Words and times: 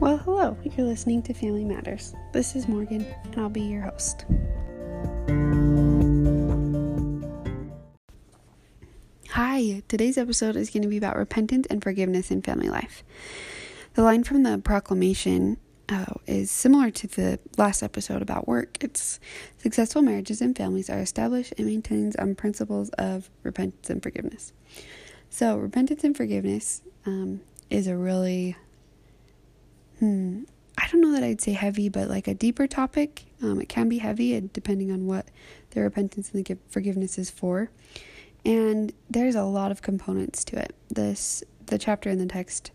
Well, 0.00 0.16
hello, 0.16 0.56
you're 0.62 0.86
listening 0.86 1.20
to 1.24 1.34
Family 1.34 1.62
Matters. 1.62 2.14
This 2.32 2.56
is 2.56 2.66
Morgan, 2.66 3.04
and 3.24 3.38
I'll 3.38 3.50
be 3.50 3.60
your 3.60 3.82
host. 3.82 4.24
Hi, 9.28 9.82
today's 9.88 10.16
episode 10.16 10.56
is 10.56 10.70
going 10.70 10.84
to 10.84 10.88
be 10.88 10.96
about 10.96 11.18
repentance 11.18 11.66
and 11.68 11.82
forgiveness 11.82 12.30
in 12.30 12.40
family 12.40 12.70
life. 12.70 13.04
The 13.92 14.02
line 14.02 14.24
from 14.24 14.42
the 14.42 14.56
proclamation 14.56 15.58
uh, 15.90 16.14
is 16.26 16.50
similar 16.50 16.90
to 16.92 17.06
the 17.06 17.38
last 17.58 17.82
episode 17.82 18.22
about 18.22 18.48
work. 18.48 18.82
It's 18.82 19.20
successful 19.58 20.00
marriages 20.00 20.40
and 20.40 20.56
families 20.56 20.88
are 20.88 21.00
established 21.00 21.52
and 21.58 21.66
maintained 21.66 22.16
on 22.18 22.36
principles 22.36 22.88
of 22.96 23.28
repentance 23.42 23.90
and 23.90 24.02
forgiveness. 24.02 24.54
So, 25.28 25.58
repentance 25.58 26.04
and 26.04 26.16
forgiveness 26.16 26.80
um, 27.04 27.42
is 27.68 27.86
a 27.86 27.98
really 27.98 28.56
hmm, 30.00 30.42
I 30.76 30.86
don't 30.88 31.00
know 31.00 31.12
that 31.12 31.22
I'd 31.22 31.40
say 31.40 31.52
heavy, 31.52 31.88
but 31.88 32.08
like 32.08 32.26
a 32.26 32.34
deeper 32.34 32.66
topic. 32.66 33.26
Um, 33.42 33.60
it 33.60 33.68
can 33.68 33.88
be 33.88 33.98
heavy 33.98 34.40
depending 34.52 34.90
on 34.90 35.06
what 35.06 35.28
the 35.70 35.82
repentance 35.82 36.30
and 36.32 36.44
the 36.44 36.58
forgiveness 36.68 37.18
is 37.18 37.30
for. 37.30 37.70
And 38.44 38.92
there's 39.08 39.34
a 39.34 39.44
lot 39.44 39.70
of 39.70 39.82
components 39.82 40.44
to 40.44 40.58
it. 40.58 40.74
This 40.88 41.44
the 41.66 41.78
chapter 41.78 42.10
in 42.10 42.18
the 42.18 42.26
text 42.26 42.72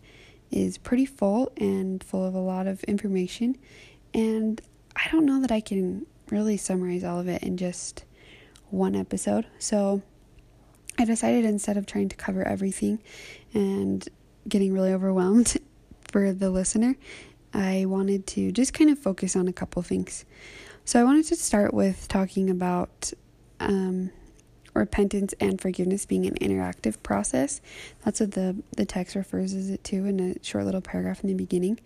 is 0.50 0.78
pretty 0.78 1.04
full 1.04 1.52
and 1.56 2.02
full 2.02 2.24
of 2.24 2.34
a 2.34 2.40
lot 2.40 2.66
of 2.66 2.82
information, 2.84 3.58
and 4.14 4.60
I 4.94 5.10
don't 5.10 5.26
know 5.26 5.40
that 5.40 5.50
I 5.50 5.60
can 5.60 6.06
really 6.30 6.56
summarize 6.56 7.04
all 7.04 7.18
of 7.20 7.28
it 7.28 7.42
in 7.42 7.56
just 7.56 8.04
one 8.70 8.94
episode. 8.94 9.46
So 9.58 10.02
I 10.98 11.04
decided 11.04 11.44
instead 11.44 11.76
of 11.76 11.86
trying 11.86 12.08
to 12.08 12.16
cover 12.16 12.46
everything 12.46 13.00
and 13.52 14.08
getting 14.48 14.72
really 14.72 14.92
overwhelmed 14.92 15.56
for 16.10 16.32
the 16.32 16.50
listener, 16.50 16.96
I 17.52 17.84
wanted 17.86 18.26
to 18.28 18.52
just 18.52 18.74
kind 18.74 18.90
of 18.90 18.98
focus 18.98 19.36
on 19.36 19.48
a 19.48 19.52
couple 19.52 19.82
things. 19.82 20.24
So 20.84 21.00
I 21.00 21.04
wanted 21.04 21.24
to 21.26 21.36
start 21.36 21.74
with 21.74 22.06
talking 22.08 22.50
about 22.50 23.12
um, 23.60 24.10
repentance 24.74 25.34
and 25.40 25.60
forgiveness 25.60 26.06
being 26.06 26.26
an 26.26 26.34
interactive 26.34 27.02
process. 27.02 27.60
That's 28.04 28.20
what 28.20 28.32
the, 28.32 28.56
the 28.76 28.84
text 28.84 29.16
refers 29.16 29.54
it 29.54 29.82
to 29.84 30.04
in 30.04 30.20
a 30.20 30.44
short 30.44 30.64
little 30.64 30.80
paragraph 30.80 31.22
in 31.22 31.28
the 31.28 31.34
beginning. 31.34 31.80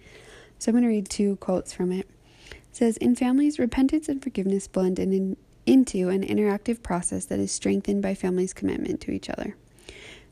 So 0.59 0.71
I'm 0.71 0.75
going 0.75 0.83
to 0.83 0.89
read 0.89 1.09
two 1.09 1.37
quotes 1.37 1.73
from 1.73 1.93
it. 1.93 2.07
It 2.51 2.57
says, 2.73 2.97
In 2.99 3.15
families, 3.15 3.59
repentance 3.59 4.09
and 4.09 4.23
forgiveness 4.23 4.69
blend 4.69 4.99
in, 4.99 5.13
in, 5.13 5.37
into 5.67 6.09
an 6.09 6.23
interactive 6.27 6.83
process 6.83 7.25
that 7.27 7.39
is 7.39 7.53
strengthened 7.53 8.03
by 8.03 8.15
families' 8.15 8.53
commitment 8.53 9.01
to 9.03 9.13
each 9.13 9.31
other. 9.31 9.57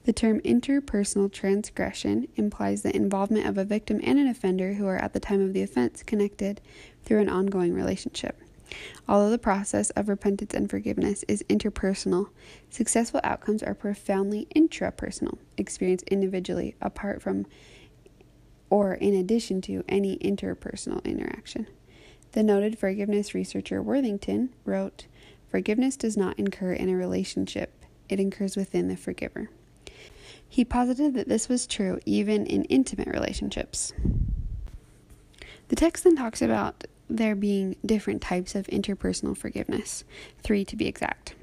The 0.09 0.15
term 0.15 0.41
interpersonal 0.41 1.31
transgression 1.31 2.29
implies 2.35 2.81
the 2.81 2.97
involvement 2.97 3.47
of 3.47 3.59
a 3.59 3.65
victim 3.67 4.01
and 4.03 4.19
an 4.19 4.27
offender 4.27 4.73
who 4.73 4.87
are 4.87 4.97
at 4.97 5.13
the 5.13 5.21
time 5.21 5.43
of 5.43 5.53
the 5.53 5.61
offense 5.61 6.03
connected 6.03 6.63
through 7.05 7.21
an 7.21 7.29
ongoing 7.29 7.75
relationship. 7.75 8.41
Although 9.07 9.29
the 9.29 9.37
process 9.37 9.91
of 9.91 10.09
repentance 10.09 10.55
and 10.55 10.71
forgiveness 10.71 11.27
is 11.29 11.43
interpersonal, 11.51 12.31
successful 12.71 13.21
outcomes 13.23 13.63
are 13.63 13.75
profoundly 13.75 14.49
intrapersonal, 14.57 15.37
experienced 15.59 16.09
individually, 16.09 16.75
apart 16.81 17.21
from 17.21 17.45
or 18.71 18.95
in 18.95 19.13
addition 19.13 19.61
to 19.61 19.85
any 19.91 20.17
interpersonal 20.21 21.05
interaction. 21.05 21.67
The 22.33 22.43
noted 22.43 22.79
forgiveness 22.79 23.35
researcher 23.35 23.83
Worthington 23.83 24.55
wrote 24.65 25.05
Forgiveness 25.51 25.99
does 25.99 26.17
not 26.17 26.39
incur 26.39 26.73
in 26.73 26.89
a 26.89 26.97
relationship, 26.97 27.85
it 28.09 28.19
incurs 28.19 28.57
within 28.57 28.89
the 28.89 28.97
forgiver. 28.97 29.51
He 30.49 30.65
posited 30.65 31.15
that 31.15 31.29
this 31.29 31.49
was 31.49 31.67
true 31.67 32.01
even 32.07 32.47
in 32.47 32.65
intimate 32.65 33.09
relationships. 33.09 33.93
The 35.69 35.77
text 35.77 36.05
then 36.05 36.17
talks 36.17 36.41
about 36.41 36.85
there 37.09 37.35
being 37.35 37.77
different 37.85 38.23
types 38.23 38.55
of 38.55 38.67
interpersonal 38.69 39.37
forgiveness, 39.37 40.05
three 40.43 40.65
to 40.65 40.77
be 40.77 40.87
exact. 40.87 41.35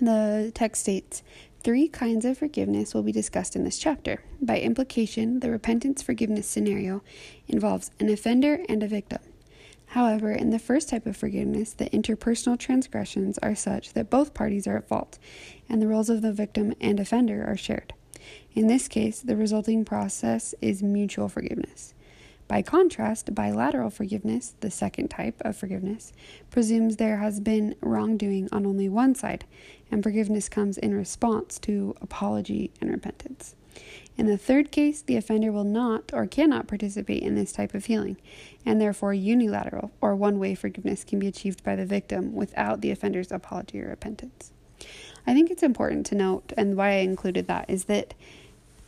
The 0.00 0.52
text 0.54 0.82
states 0.82 1.22
three 1.64 1.88
kinds 1.88 2.24
of 2.24 2.38
forgiveness 2.38 2.94
will 2.94 3.02
be 3.02 3.12
discussed 3.12 3.56
in 3.56 3.64
this 3.64 3.78
chapter. 3.78 4.22
By 4.40 4.60
implication, 4.60 5.40
the 5.40 5.50
repentance 5.50 6.02
forgiveness 6.02 6.46
scenario 6.46 7.02
involves 7.48 7.90
an 7.98 8.08
offender 8.08 8.64
and 8.68 8.82
a 8.82 8.88
victim. 8.88 9.18
However, 9.92 10.30
in 10.30 10.50
the 10.50 10.58
first 10.58 10.90
type 10.90 11.06
of 11.06 11.16
forgiveness, 11.16 11.72
the 11.72 11.88
interpersonal 11.90 12.58
transgressions 12.58 13.38
are 13.38 13.54
such 13.54 13.94
that 13.94 14.10
both 14.10 14.34
parties 14.34 14.66
are 14.66 14.76
at 14.76 14.88
fault, 14.88 15.18
and 15.68 15.80
the 15.80 15.88
roles 15.88 16.10
of 16.10 16.20
the 16.20 16.32
victim 16.32 16.74
and 16.80 17.00
offender 17.00 17.44
are 17.46 17.56
shared. 17.56 17.94
In 18.54 18.66
this 18.66 18.86
case, 18.86 19.20
the 19.20 19.36
resulting 19.36 19.84
process 19.84 20.54
is 20.60 20.82
mutual 20.82 21.28
forgiveness. 21.28 21.94
By 22.48 22.62
contrast, 22.62 23.34
bilateral 23.34 23.90
forgiveness, 23.90 24.54
the 24.60 24.70
second 24.70 25.08
type 25.08 25.40
of 25.40 25.56
forgiveness, 25.56 26.12
presumes 26.50 26.96
there 26.96 27.18
has 27.18 27.40
been 27.40 27.74
wrongdoing 27.80 28.48
on 28.52 28.66
only 28.66 28.88
one 28.88 29.14
side, 29.14 29.44
and 29.90 30.02
forgiveness 30.02 30.48
comes 30.48 30.76
in 30.78 30.94
response 30.94 31.58
to 31.60 31.94
apology 32.00 32.72
and 32.80 32.90
repentance. 32.90 33.54
In 34.18 34.26
the 34.26 34.36
third 34.36 34.72
case, 34.72 35.00
the 35.00 35.16
offender 35.16 35.52
will 35.52 35.62
not 35.62 36.12
or 36.12 36.26
cannot 36.26 36.66
participate 36.66 37.22
in 37.22 37.36
this 37.36 37.52
type 37.52 37.72
of 37.72 37.84
healing, 37.84 38.16
and 38.66 38.80
therefore 38.80 39.14
unilateral 39.14 39.92
or 40.00 40.16
one 40.16 40.40
way 40.40 40.56
forgiveness 40.56 41.04
can 41.04 41.20
be 41.20 41.28
achieved 41.28 41.62
by 41.62 41.76
the 41.76 41.86
victim 41.86 42.34
without 42.34 42.80
the 42.80 42.90
offender's 42.90 43.30
apology 43.30 43.80
or 43.80 43.88
repentance. 43.88 44.50
I 45.24 45.34
think 45.34 45.52
it's 45.52 45.62
important 45.62 46.04
to 46.06 46.16
note, 46.16 46.52
and 46.56 46.76
why 46.76 46.88
I 46.88 46.96
included 46.96 47.46
that, 47.46 47.70
is 47.70 47.84
that 47.84 48.14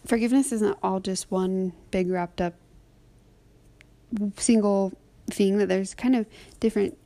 forgiveness 0.05 0.51
isn't 0.51 0.77
all 0.83 0.99
just 0.99 1.31
one 1.31 1.75
big 1.93 2.11
wrapped 2.11 2.41
up 2.41 2.55
single 4.37 4.93
thing, 5.31 5.59
that 5.59 5.69
there's 5.69 5.95
kind 5.95 6.17
of 6.17 6.27
different 6.59 6.99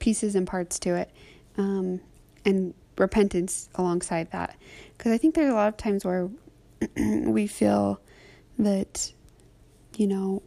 pieces 0.00 0.34
and 0.34 0.48
parts 0.48 0.80
to 0.80 0.96
it, 0.96 1.10
um, 1.56 2.00
and 2.44 2.74
repentance 2.96 3.68
alongside 3.76 4.32
that. 4.32 4.56
Because 4.96 5.12
I 5.12 5.18
think 5.18 5.36
there's 5.36 5.52
a 5.52 5.54
lot 5.54 5.68
of 5.68 5.76
times 5.76 6.04
where 6.04 6.28
we 6.96 7.46
feel 7.46 8.00
that, 8.58 9.12
you 9.96 10.06
know, 10.06 10.42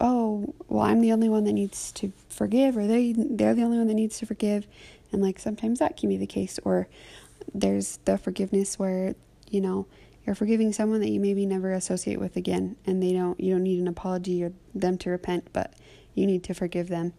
oh, 0.00 0.54
well, 0.68 0.84
I'm 0.84 1.00
the 1.00 1.12
only 1.12 1.28
one 1.28 1.44
that 1.44 1.52
needs 1.52 1.92
to 1.92 2.12
forgive, 2.28 2.76
or 2.76 2.86
they 2.86 3.12
they're 3.12 3.54
the 3.54 3.62
only 3.62 3.78
one 3.78 3.88
that 3.88 3.94
needs 3.94 4.18
to 4.18 4.26
forgive, 4.26 4.66
and 5.12 5.22
like 5.22 5.38
sometimes 5.38 5.78
that 5.78 5.96
can 5.96 6.08
be 6.08 6.16
the 6.16 6.26
case. 6.26 6.58
Or 6.64 6.88
there's 7.54 7.98
the 8.04 8.16
forgiveness 8.18 8.78
where 8.78 9.14
you 9.50 9.60
know 9.60 9.86
you're 10.24 10.34
forgiving 10.34 10.72
someone 10.72 11.00
that 11.00 11.10
you 11.10 11.20
maybe 11.20 11.46
never 11.46 11.72
associate 11.72 12.18
with 12.18 12.36
again, 12.36 12.76
and 12.86 13.02
they 13.02 13.12
don't 13.12 13.38
you 13.38 13.52
don't 13.52 13.62
need 13.62 13.80
an 13.80 13.88
apology 13.88 14.42
or 14.42 14.52
them 14.74 14.96
to 14.98 15.10
repent, 15.10 15.48
but 15.52 15.74
you 16.14 16.26
need 16.26 16.42
to 16.44 16.54
forgive 16.54 16.88
them. 16.88 17.12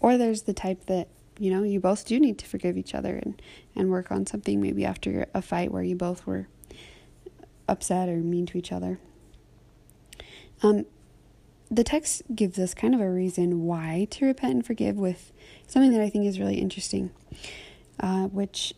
Or 0.00 0.16
there's 0.16 0.42
the 0.42 0.54
type 0.54 0.86
that 0.86 1.08
you 1.38 1.50
know 1.50 1.62
you 1.64 1.80
both 1.80 2.04
do 2.06 2.20
need 2.20 2.38
to 2.38 2.46
forgive 2.46 2.76
each 2.78 2.94
other 2.94 3.16
and 3.16 3.40
and 3.74 3.90
work 3.90 4.12
on 4.12 4.26
something 4.26 4.60
maybe 4.60 4.84
after 4.84 5.26
a 5.34 5.42
fight 5.42 5.72
where 5.72 5.82
you 5.82 5.96
both 5.96 6.26
were 6.26 6.48
upset 7.70 8.08
or 8.08 8.16
mean 8.16 8.46
to 8.46 8.58
each 8.58 8.72
other. 8.72 8.98
Um, 10.62 10.86
the 11.70 11.84
text 11.84 12.22
gives 12.34 12.58
us 12.58 12.74
kind 12.74 12.94
of 12.94 13.00
a 13.00 13.10
reason 13.10 13.64
why 13.64 14.08
to 14.10 14.26
repent 14.26 14.54
and 14.54 14.66
forgive 14.66 14.96
with 14.96 15.32
something 15.66 15.92
that 15.92 16.00
I 16.00 16.10
think 16.10 16.26
is 16.26 16.40
really 16.40 16.56
interesting, 16.56 17.10
uh, 18.00 18.26
which 18.26 18.74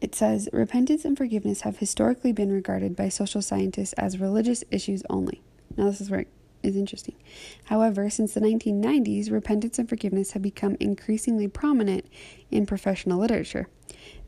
it 0.00 0.14
says 0.14 0.48
repentance 0.52 1.04
and 1.04 1.18
forgiveness 1.18 1.62
have 1.62 1.78
historically 1.78 2.32
been 2.32 2.52
regarded 2.52 2.94
by 2.94 3.08
social 3.08 3.42
scientists 3.42 3.92
as 3.94 4.20
religious 4.20 4.62
issues 4.70 5.02
only. 5.10 5.42
Now, 5.76 5.86
this 5.86 6.00
is 6.00 6.10
where 6.10 6.20
it 6.20 6.28
is 6.62 6.76
interesting. 6.76 7.16
However, 7.64 8.08
since 8.08 8.34
the 8.34 8.40
1990s, 8.40 9.30
repentance 9.30 9.78
and 9.78 9.88
forgiveness 9.88 10.32
have 10.32 10.42
become 10.42 10.76
increasingly 10.78 11.48
prominent 11.48 12.06
in 12.50 12.66
professional 12.66 13.18
literature. 13.18 13.68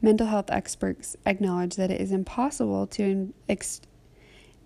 Mental 0.03 0.27
health 0.27 0.51
experts 0.51 1.17
acknowledge 1.25 1.77
that 1.77 1.91
it 1.91 2.01
is 2.01 2.11
impossible 2.11 2.87
to 2.89 3.33
ex- 3.49 3.81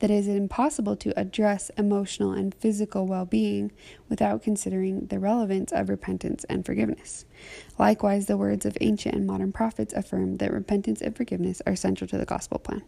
that 0.00 0.10
it 0.10 0.14
is 0.14 0.28
impossible 0.28 0.96
to 0.96 1.18
address 1.18 1.70
emotional 1.76 2.32
and 2.32 2.54
physical 2.54 3.06
well 3.06 3.24
being 3.24 3.72
without 4.08 4.42
considering 4.42 5.06
the 5.06 5.18
relevance 5.18 5.72
of 5.72 5.88
repentance 5.88 6.44
and 6.44 6.66
forgiveness. 6.66 7.24
Likewise, 7.78 8.26
the 8.26 8.36
words 8.36 8.66
of 8.66 8.76
ancient 8.80 9.14
and 9.14 9.26
modern 9.26 9.52
prophets 9.52 9.94
affirm 9.94 10.36
that 10.38 10.52
repentance 10.52 11.00
and 11.00 11.16
forgiveness 11.16 11.62
are 11.66 11.76
central 11.76 12.08
to 12.08 12.18
the 12.18 12.26
gospel 12.26 12.58
plan. 12.58 12.82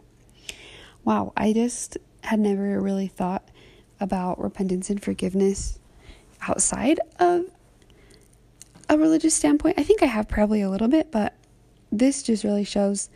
Wow, 1.04 1.32
I 1.36 1.52
just 1.52 1.96
had 2.24 2.40
never 2.40 2.80
really 2.80 3.06
thought 3.06 3.48
about 4.00 4.42
repentance 4.42 4.90
and 4.90 5.02
forgiveness 5.02 5.78
outside 6.48 7.00
of 7.18 7.46
a 8.88 8.98
religious 8.98 9.34
standpoint. 9.34 9.78
I 9.78 9.82
think 9.82 10.02
I 10.02 10.06
have 10.06 10.28
probably 10.28 10.60
a 10.60 10.70
little 10.70 10.88
bit, 10.88 11.10
but 11.10 11.34
this 11.90 12.22
just 12.22 12.44
really 12.44 12.64
shows 12.64 13.08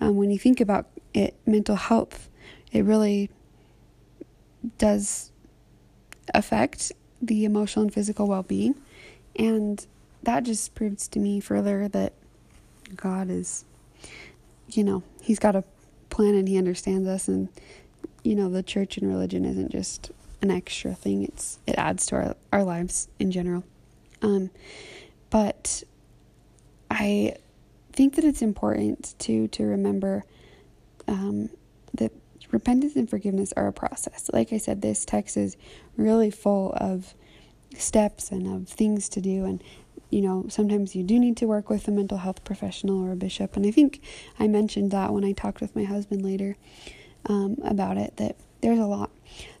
um, 0.00 0.16
when 0.16 0.30
you 0.30 0.38
think 0.38 0.60
about 0.60 0.86
it, 1.14 1.34
mental 1.46 1.76
health, 1.76 2.28
it 2.72 2.84
really 2.84 3.30
does 4.78 5.30
affect 6.34 6.92
the 7.20 7.44
emotional 7.44 7.84
and 7.84 7.92
physical 7.94 8.26
well 8.26 8.42
being. 8.42 8.74
And 9.36 9.84
that 10.22 10.42
just 10.44 10.74
proves 10.74 11.08
to 11.08 11.18
me 11.18 11.40
further 11.40 11.88
that 11.88 12.12
God 12.96 13.30
is, 13.30 13.64
you 14.68 14.84
know, 14.84 15.02
He's 15.22 15.38
got 15.38 15.56
a 15.56 15.64
plan 16.10 16.34
and 16.34 16.48
He 16.48 16.58
understands 16.58 17.08
us. 17.08 17.28
And, 17.28 17.48
you 18.24 18.34
know, 18.34 18.48
the 18.48 18.62
church 18.62 18.96
and 18.96 19.08
religion 19.08 19.44
isn't 19.44 19.70
just 19.70 20.10
an 20.42 20.50
extra 20.50 20.94
thing. 20.94 21.24
It's 21.24 21.58
it 21.66 21.76
adds 21.76 22.06
to 22.06 22.16
our, 22.16 22.36
our 22.52 22.64
lives 22.64 23.08
in 23.18 23.30
general. 23.30 23.64
Um, 24.22 24.50
but 25.30 25.82
I 26.90 27.34
think 27.92 28.14
that 28.16 28.24
it's 28.24 28.42
important 28.42 29.14
to 29.20 29.48
to 29.48 29.64
remember 29.64 30.24
um, 31.06 31.50
that 31.94 32.12
repentance 32.50 32.96
and 32.96 33.08
forgiveness 33.08 33.52
are 33.56 33.66
a 33.66 33.72
process. 33.72 34.30
Like 34.32 34.52
I 34.52 34.58
said, 34.58 34.82
this 34.82 35.04
text 35.04 35.36
is 35.36 35.56
really 35.96 36.30
full 36.30 36.72
of 36.76 37.14
steps 37.76 38.30
and 38.30 38.46
of 38.46 38.68
things 38.68 39.08
to 39.10 39.20
do. 39.20 39.44
And 39.44 39.62
you 40.10 40.22
know 40.22 40.46
sometimes 40.48 40.96
you 40.96 41.02
do 41.02 41.18
need 41.18 41.36
to 41.36 41.46
work 41.46 41.68
with 41.68 41.86
a 41.88 41.90
mental 41.90 42.18
health 42.18 42.44
professional 42.44 43.04
or 43.04 43.12
a 43.12 43.16
bishop. 43.16 43.56
And 43.56 43.66
i 43.66 43.70
think 43.70 44.00
i 44.38 44.46
mentioned 44.46 44.90
that 44.90 45.12
when 45.12 45.24
i 45.24 45.32
talked 45.32 45.60
with 45.60 45.76
my 45.76 45.84
husband 45.84 46.22
later 46.22 46.56
um, 47.26 47.56
about 47.64 47.96
it 47.98 48.16
that 48.16 48.36
there's 48.60 48.78
a 48.78 48.86
lot. 48.86 49.10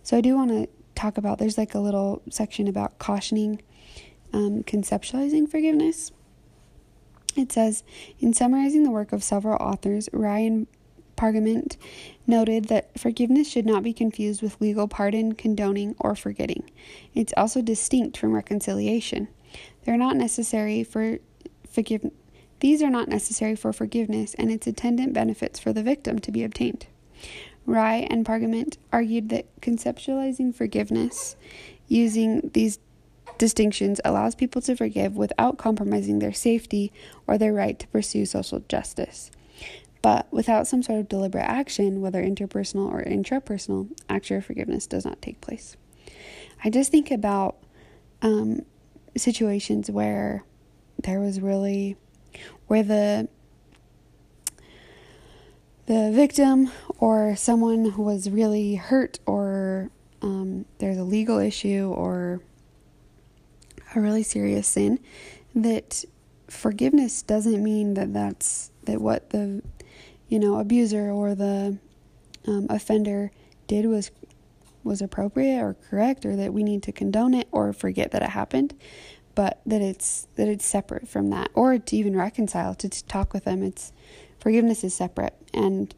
So 0.02 0.16
i 0.16 0.20
do 0.20 0.34
want 0.34 0.50
to 0.50 0.68
talk 0.94 1.18
about 1.18 1.38
there's 1.38 1.58
like 1.58 1.74
a 1.74 1.78
little 1.78 2.22
section 2.30 2.66
about 2.66 2.98
cautioning 2.98 3.62
um, 4.32 4.62
conceptualizing 4.64 5.48
forgiveness. 5.48 6.12
It 7.36 7.52
says 7.52 7.84
in 8.18 8.34
summarizing 8.34 8.82
the 8.82 8.90
work 8.90 9.12
of 9.12 9.22
several 9.22 9.56
authors 9.56 10.08
ryan 10.12 10.66
Pargament 11.18 11.76
noted 12.26 12.66
that 12.66 12.98
forgiveness 12.98 13.50
should 13.50 13.66
not 13.66 13.82
be 13.82 13.92
confused 13.92 14.40
with 14.40 14.60
legal 14.60 14.88
pardon, 14.88 15.34
condoning, 15.34 15.94
or 15.98 16.14
forgetting. 16.14 16.70
It's 17.12 17.34
also 17.36 17.60
distinct 17.60 18.16
from 18.16 18.32
reconciliation. 18.32 19.28
They're 19.84 19.98
not 19.98 20.16
necessary 20.16 20.84
for 20.84 21.18
forgive 21.68 22.10
these 22.60 22.82
are 22.82 22.90
not 22.90 23.08
necessary 23.08 23.54
for 23.54 23.72
forgiveness 23.72 24.34
and 24.34 24.50
its 24.50 24.66
attendant 24.66 25.12
benefits 25.12 25.58
for 25.58 25.72
the 25.72 25.82
victim 25.82 26.18
to 26.20 26.32
be 26.32 26.42
obtained. 26.42 26.86
Rye 27.66 28.06
and 28.10 28.24
Pargament 28.24 28.78
argued 28.92 29.28
that 29.28 29.60
conceptualizing 29.60 30.54
forgiveness 30.54 31.36
using 31.86 32.50
these 32.54 32.78
distinctions 33.38 34.00
allows 34.04 34.34
people 34.34 34.62
to 34.62 34.76
forgive 34.76 35.16
without 35.16 35.58
compromising 35.58 36.18
their 36.18 36.32
safety 36.32 36.92
or 37.26 37.38
their 37.38 37.52
right 37.52 37.78
to 37.78 37.86
pursue 37.88 38.24
social 38.24 38.60
justice. 38.68 39.30
But 40.00 40.32
without 40.32 40.66
some 40.66 40.82
sort 40.82 41.00
of 41.00 41.08
deliberate 41.08 41.42
action, 41.48 42.00
whether 42.00 42.22
interpersonal 42.22 42.92
or 42.92 43.02
intrapersonal, 43.02 43.90
actual 44.08 44.40
forgiveness 44.40 44.86
does 44.86 45.04
not 45.04 45.20
take 45.20 45.40
place. 45.40 45.76
I 46.62 46.70
just 46.70 46.90
think 46.90 47.10
about 47.10 47.56
um, 48.22 48.64
situations 49.16 49.90
where 49.90 50.44
there 51.02 51.20
was 51.20 51.40
really, 51.40 51.96
where 52.66 52.82
the 52.82 53.28
the 55.86 56.10
victim 56.12 56.70
or 56.98 57.34
someone 57.34 57.96
was 57.96 58.28
really 58.28 58.74
hurt 58.74 59.18
or 59.24 59.90
um, 60.20 60.66
there's 60.78 60.98
a 60.98 61.02
legal 61.02 61.38
issue 61.38 61.90
or 61.96 62.42
a 63.94 64.00
really 64.00 64.22
serious 64.22 64.68
sin 64.68 65.00
that 65.54 66.04
forgiveness 66.46 67.22
doesn't 67.22 67.62
mean 67.62 67.94
that 67.94 68.12
that's 68.12 68.70
that 68.84 69.00
what 69.00 69.30
the 69.30 69.62
you 70.28 70.38
know, 70.38 70.58
abuser 70.58 71.10
or 71.10 71.34
the 71.34 71.78
um, 72.46 72.66
offender 72.70 73.30
did 73.66 73.86
was 73.86 74.10
was 74.84 75.02
appropriate 75.02 75.60
or 75.60 75.76
correct 75.90 76.24
or 76.24 76.36
that 76.36 76.54
we 76.54 76.62
need 76.62 76.82
to 76.82 76.92
condone 76.92 77.34
it 77.34 77.48
or 77.50 77.72
forget 77.72 78.10
that 78.12 78.22
it 78.22 78.30
happened 78.30 78.74
but 79.38 79.60
that 79.64 79.80
it's 79.80 80.26
that 80.34 80.48
it's 80.48 80.64
separate 80.64 81.06
from 81.06 81.30
that. 81.30 81.48
Or 81.54 81.78
to 81.78 81.96
even 81.96 82.16
reconcile 82.16 82.74
to, 82.74 82.88
to 82.88 83.04
talk 83.04 83.32
with 83.32 83.44
them 83.44 83.62
it's 83.62 83.92
forgiveness 84.40 84.82
is 84.82 84.94
separate 84.94 85.36
and 85.54 85.94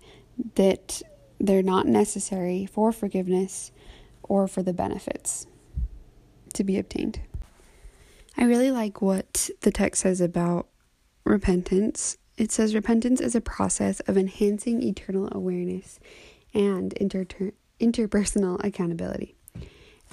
that 0.57 1.01
they're 1.39 1.63
not 1.63 1.87
necessary 1.87 2.67
for 2.67 2.93
forgiveness 2.93 3.73
or 4.23 4.47
for 4.47 4.63
the 4.63 4.75
benefits 4.75 5.47
to 6.53 6.65
be 6.65 6.77
obtained. 6.77 7.21
I 8.37 8.45
really 8.45 8.71
like 8.71 9.01
what 9.01 9.49
the 9.63 9.73
text 9.73 10.03
says 10.03 10.21
about 10.21 10.69
repentance 11.25 12.19
it 12.41 12.51
says 12.51 12.75
repentance 12.75 13.21
is 13.21 13.35
a 13.35 13.41
process 13.41 14.01
of 14.01 14.17
enhancing 14.17 14.83
eternal 14.83 15.29
awareness 15.31 16.01
and 16.55 16.95
inter- 16.95 17.27
interpersonal 17.79 18.65
accountability. 18.65 19.35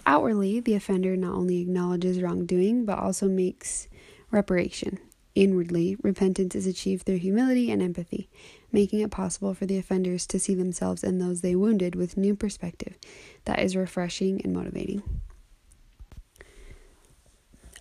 Outwardly, 0.05 0.59
the 0.59 0.73
offender 0.73 1.15
not 1.15 1.35
only 1.35 1.61
acknowledges 1.61 2.21
wrongdoing 2.21 2.83
but 2.83 2.99
also 2.99 3.29
makes 3.29 3.87
reparation. 4.29 4.99
Inwardly, 5.35 5.95
repentance 6.03 6.53
is 6.53 6.67
achieved 6.67 7.05
through 7.05 7.19
humility 7.19 7.71
and 7.71 7.81
empathy, 7.81 8.29
making 8.73 8.99
it 8.99 9.09
possible 9.09 9.53
for 9.53 9.65
the 9.65 9.77
offenders 9.77 10.27
to 10.27 10.37
see 10.37 10.53
themselves 10.53 11.05
and 11.05 11.21
those 11.21 11.39
they 11.39 11.55
wounded 11.55 11.95
with 11.95 12.17
new 12.17 12.35
perspective 12.35 12.97
that 13.45 13.59
is 13.59 13.73
refreshing 13.73 14.41
and 14.43 14.51
motivating. 14.51 15.01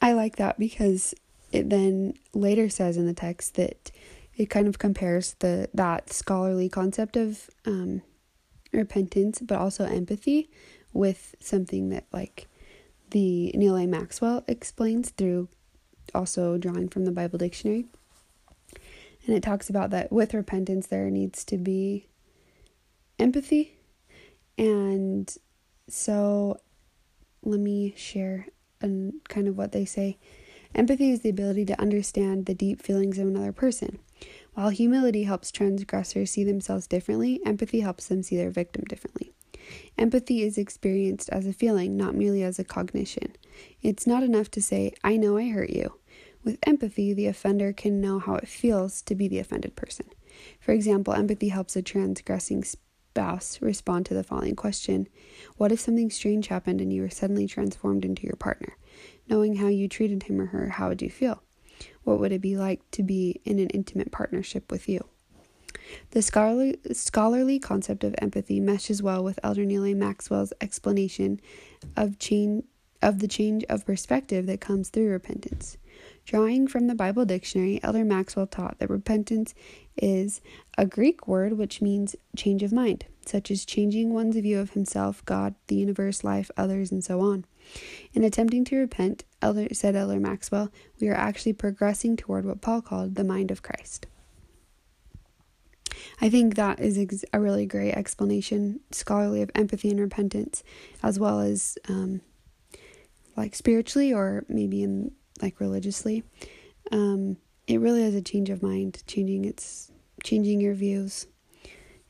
I 0.00 0.12
like 0.12 0.37
that 0.37 0.56
because 0.56 1.16
it 1.50 1.69
then 1.69 2.14
later 2.32 2.69
says 2.69 2.96
in 2.96 3.06
the 3.06 3.12
text 3.12 3.56
that 3.56 3.90
it 4.36 4.50
kind 4.50 4.68
of 4.68 4.78
compares 4.78 5.34
the 5.38 5.68
that 5.74 6.12
scholarly 6.12 6.68
concept 6.68 7.16
of 7.16 7.48
um, 7.64 8.02
repentance, 8.72 9.40
but 9.40 9.58
also 9.58 9.84
empathy, 9.84 10.50
with 10.92 11.34
something 11.40 11.88
that 11.90 12.06
like 12.12 12.48
the 13.10 13.50
Neal 13.54 13.76
A. 13.76 13.86
Maxwell 13.86 14.44
explains 14.46 15.10
through 15.10 15.48
also 16.14 16.58
drawing 16.58 16.88
from 16.88 17.04
the 17.04 17.12
Bible 17.12 17.38
dictionary. 17.38 17.86
And 19.26 19.36
it 19.36 19.42
talks 19.42 19.68
about 19.68 19.90
that 19.90 20.12
with 20.12 20.34
repentance 20.34 20.86
there 20.86 21.10
needs 21.10 21.44
to 21.46 21.58
be 21.58 22.06
empathy. 23.18 23.76
And 24.56 25.34
so 25.88 26.60
let 27.42 27.60
me 27.60 27.94
share 27.96 28.46
and 28.80 29.14
kind 29.28 29.48
of 29.48 29.56
what 29.56 29.72
they 29.72 29.84
say. 29.84 30.18
Empathy 30.74 31.10
is 31.10 31.20
the 31.20 31.30
ability 31.30 31.64
to 31.66 31.80
understand 31.80 32.46
the 32.46 32.54
deep 32.54 32.82
feelings 32.82 33.18
of 33.18 33.26
another 33.26 33.52
person. 33.52 33.98
While 34.56 34.70
humility 34.70 35.24
helps 35.24 35.52
transgressors 35.52 36.30
see 36.30 36.42
themselves 36.42 36.86
differently, 36.86 37.42
empathy 37.44 37.80
helps 37.80 38.06
them 38.06 38.22
see 38.22 38.38
their 38.38 38.50
victim 38.50 38.84
differently. 38.88 39.34
Empathy 39.98 40.42
is 40.42 40.56
experienced 40.56 41.28
as 41.28 41.46
a 41.46 41.52
feeling, 41.52 41.94
not 41.94 42.14
merely 42.14 42.42
as 42.42 42.58
a 42.58 42.64
cognition. 42.64 43.36
It's 43.82 44.06
not 44.06 44.22
enough 44.22 44.50
to 44.52 44.62
say, 44.62 44.94
I 45.04 45.18
know 45.18 45.36
I 45.36 45.50
hurt 45.50 45.68
you. 45.68 45.98
With 46.42 46.58
empathy, 46.62 47.12
the 47.12 47.26
offender 47.26 47.74
can 47.74 48.00
know 48.00 48.18
how 48.18 48.36
it 48.36 48.48
feels 48.48 49.02
to 49.02 49.14
be 49.14 49.28
the 49.28 49.40
offended 49.40 49.76
person. 49.76 50.06
For 50.58 50.72
example, 50.72 51.12
empathy 51.12 51.50
helps 51.50 51.76
a 51.76 51.82
transgressing 51.82 52.64
spouse 52.64 53.60
respond 53.60 54.06
to 54.06 54.14
the 54.14 54.24
following 54.24 54.56
question 54.56 55.06
What 55.58 55.70
if 55.70 55.80
something 55.80 56.08
strange 56.08 56.46
happened 56.46 56.80
and 56.80 56.90
you 56.90 57.02
were 57.02 57.10
suddenly 57.10 57.46
transformed 57.46 58.06
into 58.06 58.22
your 58.22 58.36
partner? 58.36 58.78
Knowing 59.28 59.56
how 59.56 59.68
you 59.68 59.86
treated 59.86 60.22
him 60.22 60.40
or 60.40 60.46
her, 60.46 60.70
how 60.70 60.88
would 60.88 61.02
you 61.02 61.10
feel? 61.10 61.42
What 62.06 62.20
would 62.20 62.30
it 62.30 62.40
be 62.40 62.56
like 62.56 62.88
to 62.92 63.02
be 63.02 63.40
in 63.44 63.58
an 63.58 63.68
intimate 63.70 64.12
partnership 64.12 64.70
with 64.70 64.88
you? 64.88 65.04
The 66.12 66.22
scholarly, 66.22 66.78
scholarly 66.92 67.58
concept 67.58 68.04
of 68.04 68.14
empathy 68.18 68.60
meshes 68.60 69.02
well 69.02 69.25
with 69.25 69.40
Elder 69.42 69.64
Neal 69.64 69.84
A. 69.84 69.92
Maxwell's 69.92 70.52
explanation 70.60 71.40
of 71.96 72.20
change 72.20 72.62
of 73.02 73.18
the 73.18 73.26
change 73.26 73.64
of 73.64 73.84
perspective 73.84 74.46
that 74.46 74.60
comes 74.60 74.88
through 74.88 75.10
repentance. 75.10 75.78
Drawing 76.25 76.68
from 76.68 76.86
the 76.86 76.94
Bible 76.94 77.25
dictionary, 77.25 77.80
Elder 77.82 78.04
Maxwell 78.04 78.46
taught 78.46 78.78
that 78.78 78.88
repentance 78.88 79.52
is 79.96 80.40
a 80.78 80.86
Greek 80.86 81.26
word 81.26 81.54
which 81.54 81.82
means 81.82 82.14
change 82.36 82.62
of 82.62 82.72
mind, 82.72 83.04
such 83.26 83.50
as 83.50 83.64
changing 83.64 84.14
one's 84.14 84.36
view 84.36 84.60
of 84.60 84.70
himself, 84.70 85.25
God, 85.25 85.56
the 85.66 85.75
universe, 85.75 86.22
life, 86.22 86.52
others, 86.56 86.92
and 86.92 87.02
so 87.02 87.20
on. 87.20 87.44
In 88.12 88.25
attempting 88.25 88.64
to 88.66 88.76
repent, 88.76 89.25
Elder, 89.42 89.68
said 89.73 89.96
Elder 89.96 90.18
Maxwell, 90.20 90.70
we 91.00 91.08
are 91.08 91.14
actually 91.14 91.52
progressing 91.52 92.16
toward 92.16 92.44
what 92.44 92.61
Paul 92.61 92.82
called 92.82 93.14
the 93.14 93.25
mind 93.25 93.50
of 93.50 93.62
Christ. 93.62 94.06
I 96.20 96.30
think 96.30 96.54
that 96.54 96.80
is 96.80 96.99
ex- 96.99 97.25
a 97.32 97.40
really 97.40 97.66
great 97.66 97.92
explanation, 97.92 98.80
scholarly, 98.90 99.42
of 99.42 99.50
empathy 99.54 99.90
and 99.90 100.00
repentance, 100.00 100.62
as 101.02 101.18
well 101.18 101.40
as 101.40 101.76
um, 101.88 102.20
like 103.37 103.54
spiritually 103.54 104.12
or 104.12 104.44
maybe 104.49 104.82
in 104.82 105.12
like 105.42 105.61
religiously. 105.61 106.25
Um, 106.90 107.37
it 107.66 107.80
really 107.80 108.02
is 108.02 108.14
a 108.14 108.23
change 108.23 108.49
of 108.49 108.62
mind, 108.62 109.02
changing 109.06 109.44
its 109.44 109.90
changing 110.23 110.61
your 110.61 110.75
views, 110.75 111.26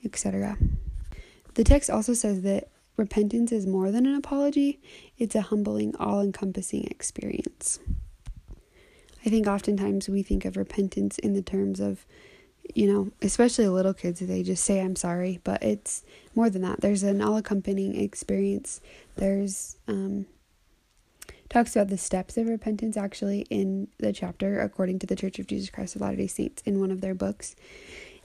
etc. 0.05 0.57
The 1.55 1.65
text 1.65 1.91
also 1.91 2.15
says 2.15 2.43
that 2.43 2.69
repentance 2.97 3.53
is 3.53 3.67
more 3.67 3.91
than 3.91 4.07
an 4.07 4.15
apology; 4.15 4.81
it's 5.19 5.35
a 5.35 5.43
humbling, 5.43 5.95
all-encompassing 5.97 6.85
experience. 6.85 7.79
I 9.25 9.29
think 9.29 9.47
oftentimes 9.49 10.09
we 10.09 10.23
think 10.23 10.45
of 10.45 10.57
repentance 10.57 11.19
in 11.19 11.33
the 11.33 11.43
terms 11.43 11.81
of, 11.81 12.07
you 12.75 12.93
know, 12.93 13.11
especially 13.21 13.67
little 13.67 13.95
kids, 13.95 14.21
they 14.21 14.45
just 14.45 14.63
say, 14.63 14.81
I'm 14.81 14.95
sorry, 14.95 15.41
but 15.43 15.63
it's 15.65 16.05
more 16.37 16.49
than 16.49 16.63
that. 16.63 16.81
There's 16.81 17.03
an 17.03 17.21
all 17.21 17.37
accompanying 17.37 18.01
experience. 18.01 18.81
There's 19.17 19.79
um, 19.89 20.27
talks 21.49 21.75
about 21.75 21.89
the 21.89 21.99
steps 21.99 22.37
of 22.37 22.47
repentance 22.49 22.97
actually 22.97 23.47
in 23.51 23.89
the 23.99 24.13
chapter 24.13 24.61
according 24.61 25.01
to 25.01 25.07
the 25.07 25.17
Church 25.17 25.41
of 25.41 25.49
Jesus 25.49 25.71
Christ 25.71 25.97
of 25.97 26.03
Latter-day 26.03 26.29
Saints 26.29 26.63
in 26.65 26.79
one 26.79 26.93
of 26.93 27.01
their 27.01 27.15
books. 27.15 27.57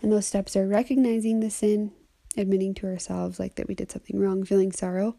And 0.03 0.11
those 0.11 0.27
steps 0.27 0.55
are 0.55 0.67
recognizing 0.67 1.39
the 1.39 1.49
sin, 1.49 1.91
admitting 2.37 2.73
to 2.75 2.87
ourselves 2.87 3.39
like 3.39 3.55
that 3.55 3.67
we 3.67 3.75
did 3.75 3.91
something 3.91 4.19
wrong, 4.19 4.43
feeling 4.43 4.71
sorrow, 4.71 5.15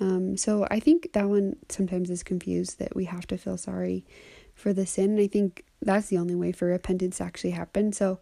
Um, 0.00 0.36
so 0.36 0.66
I 0.70 0.80
think 0.80 1.12
that 1.12 1.28
one 1.28 1.56
sometimes 1.68 2.10
is 2.10 2.22
confused 2.22 2.78
that 2.78 2.96
we 2.96 3.04
have 3.04 3.26
to 3.28 3.36
feel 3.36 3.58
sorry 3.58 4.06
for 4.54 4.72
the 4.72 4.86
sin. 4.86 5.12
And 5.12 5.20
I 5.20 5.26
think 5.26 5.64
that's 5.82 6.08
the 6.08 6.18
only 6.18 6.34
way 6.34 6.52
for 6.52 6.66
repentance 6.66 7.18
to 7.18 7.24
actually 7.24 7.50
happen. 7.50 7.92
So 7.92 8.20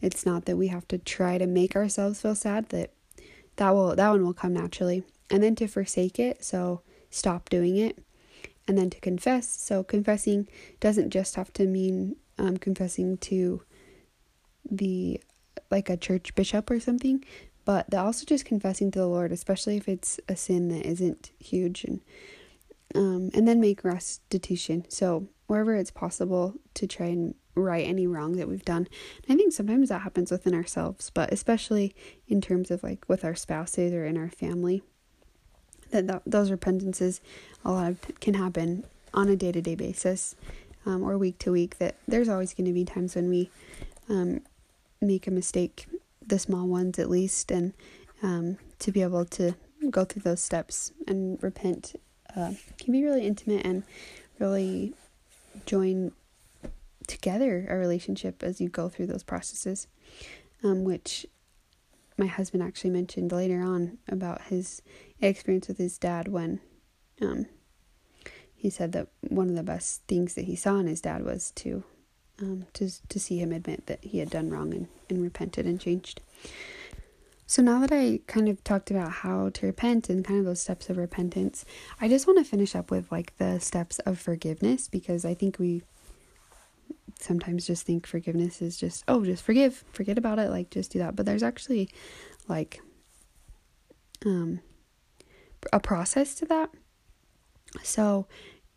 it's 0.00 0.26
not 0.26 0.44
that 0.46 0.56
we 0.56 0.68
have 0.68 0.88
to 0.88 0.98
try 0.98 1.38
to 1.38 1.46
make 1.46 1.76
ourselves 1.76 2.20
feel 2.20 2.34
sad 2.34 2.68
that 2.70 2.92
that 3.56 3.70
will 3.70 3.94
that 3.94 4.10
one 4.10 4.24
will 4.24 4.34
come 4.34 4.54
naturally. 4.54 5.04
And 5.30 5.42
then 5.42 5.54
to 5.56 5.68
forsake 5.68 6.18
it, 6.18 6.44
so 6.44 6.82
stop 7.10 7.48
doing 7.48 7.76
it. 7.76 7.98
And 8.66 8.76
then 8.76 8.90
to 8.90 9.00
confess. 9.00 9.48
So 9.48 9.82
confessing 9.82 10.48
doesn't 10.80 11.10
just 11.10 11.36
have 11.36 11.52
to 11.54 11.66
mean 11.66 12.16
um, 12.38 12.56
confessing 12.56 13.18
to 13.18 13.62
the 14.68 15.20
like 15.70 15.88
a 15.88 15.96
church 15.96 16.34
bishop 16.34 16.70
or 16.70 16.80
something, 16.80 17.24
but 17.70 17.94
also 17.94 18.26
just 18.26 18.44
confessing 18.44 18.90
to 18.90 18.98
the 18.98 19.06
Lord, 19.06 19.30
especially 19.30 19.76
if 19.76 19.88
it's 19.88 20.18
a 20.28 20.34
sin 20.34 20.70
that 20.70 20.84
isn't 20.84 21.30
huge, 21.38 21.84
and 21.84 22.00
um, 22.96 23.30
and 23.32 23.46
then 23.46 23.60
make 23.60 23.84
restitution. 23.84 24.86
So 24.88 25.28
wherever 25.46 25.76
it's 25.76 25.92
possible 25.92 26.54
to 26.74 26.88
try 26.88 27.06
and 27.06 27.36
right 27.54 27.86
any 27.86 28.08
wrong 28.08 28.32
that 28.38 28.48
we've 28.48 28.64
done. 28.64 28.88
And 29.28 29.34
I 29.34 29.36
think 29.36 29.52
sometimes 29.52 29.88
that 29.88 30.00
happens 30.00 30.32
within 30.32 30.52
ourselves, 30.52 31.10
but 31.10 31.32
especially 31.32 31.94
in 32.26 32.40
terms 32.40 32.72
of 32.72 32.82
like 32.82 33.08
with 33.08 33.24
our 33.24 33.36
spouses 33.36 33.92
or 33.92 34.04
in 34.04 34.18
our 34.18 34.30
family, 34.30 34.82
that, 35.92 36.08
that 36.08 36.22
those 36.26 36.50
repentances 36.50 37.20
a 37.64 37.70
lot 37.70 37.88
of 37.88 38.00
can 38.18 38.34
happen 38.34 38.82
on 39.14 39.28
a 39.28 39.36
day 39.36 39.52
to 39.52 39.62
day 39.62 39.76
basis 39.76 40.34
um, 40.86 41.04
or 41.04 41.16
week 41.16 41.38
to 41.38 41.52
week. 41.52 41.78
That 41.78 41.94
there's 42.08 42.28
always 42.28 42.52
going 42.52 42.66
to 42.66 42.72
be 42.72 42.84
times 42.84 43.14
when 43.14 43.28
we 43.28 43.48
um, 44.08 44.40
make 45.00 45.28
a 45.28 45.30
mistake, 45.30 45.86
the 46.30 46.38
small 46.38 46.66
ones 46.66 46.98
at 46.98 47.10
least, 47.10 47.50
and 47.50 47.74
um, 48.22 48.56
to 48.78 48.90
be 48.90 49.02
able 49.02 49.24
to 49.26 49.54
go 49.90 50.04
through 50.04 50.22
those 50.22 50.40
steps 50.40 50.92
and 51.06 51.42
repent 51.42 51.94
uh, 52.36 52.52
can 52.78 52.92
be 52.92 53.04
really 53.04 53.26
intimate 53.26 53.66
and 53.66 53.82
really 54.38 54.94
join 55.66 56.12
together 57.06 57.66
a 57.68 57.76
relationship 57.76 58.42
as 58.42 58.60
you 58.60 58.68
go 58.68 58.88
through 58.88 59.06
those 59.06 59.24
processes, 59.24 59.88
um, 60.62 60.84
which 60.84 61.26
my 62.16 62.26
husband 62.26 62.62
actually 62.62 62.90
mentioned 62.90 63.32
later 63.32 63.62
on 63.62 63.98
about 64.08 64.42
his 64.42 64.82
experience 65.20 65.68
with 65.68 65.78
his 65.78 65.98
dad 65.98 66.28
when 66.28 66.60
um, 67.20 67.46
he 68.54 68.70
said 68.70 68.92
that 68.92 69.08
one 69.20 69.48
of 69.48 69.56
the 69.56 69.62
best 69.62 70.02
things 70.06 70.34
that 70.34 70.44
he 70.44 70.54
saw 70.54 70.78
in 70.78 70.86
his 70.86 71.00
dad 71.00 71.24
was 71.24 71.50
to 71.52 71.82
um, 72.40 72.66
to 72.74 72.90
to 73.08 73.20
see 73.20 73.38
him 73.38 73.52
admit 73.52 73.86
that 73.86 74.04
he 74.04 74.18
had 74.18 74.30
done 74.30 74.50
wrong 74.50 74.72
and, 74.74 74.88
and 75.08 75.22
repented 75.22 75.66
and 75.66 75.80
changed. 75.80 76.20
So 77.50 77.62
now 77.62 77.80
that 77.80 77.90
I 77.90 78.20
kind 78.28 78.48
of 78.48 78.62
talked 78.62 78.92
about 78.92 79.10
how 79.10 79.48
to 79.54 79.66
repent 79.66 80.08
and 80.08 80.24
kind 80.24 80.38
of 80.38 80.46
those 80.46 80.60
steps 80.60 80.88
of 80.88 80.96
repentance, 80.96 81.64
I 82.00 82.06
just 82.06 82.28
want 82.28 82.38
to 82.38 82.44
finish 82.44 82.76
up 82.76 82.92
with 82.92 83.10
like 83.10 83.36
the 83.38 83.58
steps 83.58 83.98
of 84.00 84.20
forgiveness 84.20 84.86
because 84.86 85.24
I 85.24 85.34
think 85.34 85.58
we 85.58 85.82
sometimes 87.18 87.66
just 87.66 87.84
think 87.84 88.06
forgiveness 88.06 88.62
is 88.62 88.76
just 88.76 89.02
oh 89.08 89.24
just 89.24 89.42
forgive, 89.42 89.82
forget 89.92 90.16
about 90.16 90.38
it, 90.38 90.50
like 90.50 90.70
just 90.70 90.92
do 90.92 91.00
that. 91.00 91.16
But 91.16 91.26
there's 91.26 91.42
actually 91.42 91.90
like 92.46 92.80
um 94.24 94.60
a 95.72 95.80
process 95.80 96.36
to 96.36 96.46
that. 96.46 96.70
So 97.82 98.28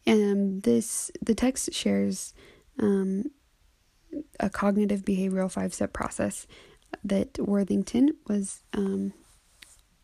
um 0.07 0.61
this 0.61 1.11
the 1.21 1.35
text 1.35 1.71
shares 1.73 2.33
um 2.79 3.25
a 4.39 4.49
cognitive 4.49 5.03
behavioral 5.03 5.51
five 5.51 5.73
step 5.73 5.93
process 5.93 6.47
that 7.03 7.37
Worthington 7.39 8.15
was 8.27 8.63
um, 8.73 9.13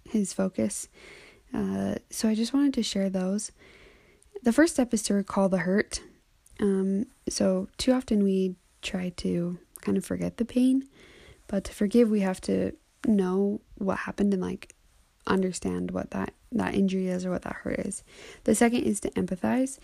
his 0.09 0.33
focus. 0.33 0.87
Uh, 1.53 1.95
so 2.09 2.29
I 2.29 2.35
just 2.35 2.53
wanted 2.53 2.73
to 2.75 2.83
share 2.83 3.09
those. 3.09 3.51
The 4.43 4.53
first 4.53 4.73
step 4.73 4.93
is 4.93 5.03
to 5.03 5.13
recall 5.13 5.49
the 5.49 5.59
hurt. 5.59 6.01
Um, 6.59 7.05
so 7.27 7.67
too 7.77 7.91
often 7.93 8.23
we 8.23 8.55
try 8.81 9.09
to 9.17 9.59
kind 9.81 9.97
of 9.97 10.05
forget 10.05 10.37
the 10.37 10.45
pain, 10.45 10.87
but 11.47 11.63
to 11.65 11.73
forgive 11.73 12.09
we 12.09 12.21
have 12.21 12.41
to 12.41 12.73
know 13.07 13.61
what 13.75 13.99
happened 13.99 14.33
and 14.33 14.41
like 14.41 14.75
understand 15.27 15.91
what 15.91 16.11
that 16.11 16.33
that 16.51 16.73
injury 16.73 17.07
is 17.07 17.25
or 17.25 17.31
what 17.31 17.43
that 17.43 17.53
hurt 17.53 17.79
is. 17.79 18.03
The 18.43 18.55
second 18.55 18.83
is 18.83 18.99
to 19.01 19.11
empathize. 19.11 19.77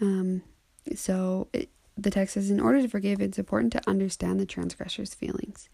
Um, 0.00 0.42
so 0.94 1.48
it, 1.52 1.68
the 1.96 2.10
text 2.10 2.34
says, 2.34 2.50
in 2.50 2.60
order 2.60 2.80
to 2.80 2.88
forgive, 2.88 3.20
it's 3.20 3.38
important 3.38 3.72
to 3.72 3.88
understand 3.88 4.40
the 4.40 4.46
transgressor's 4.46 5.14
feelings. 5.14 5.68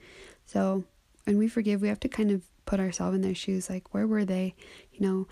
So 0.47 0.85
when 1.25 1.39
we 1.39 1.49
forgive, 1.49 1.83
we 1.83 1.89
have 1.89 2.01
to 2.01 2.09
kind 2.09 2.31
of 2.31 2.43
put 2.67 2.81
ourselves 2.81 3.15
in 3.15 3.23
their 3.23 3.35
shoes. 3.35 3.71
Like, 3.71 3.95
where 3.95 4.07
were 4.07 4.25
they? 4.25 4.55
You 4.93 5.07
know, 5.07 5.29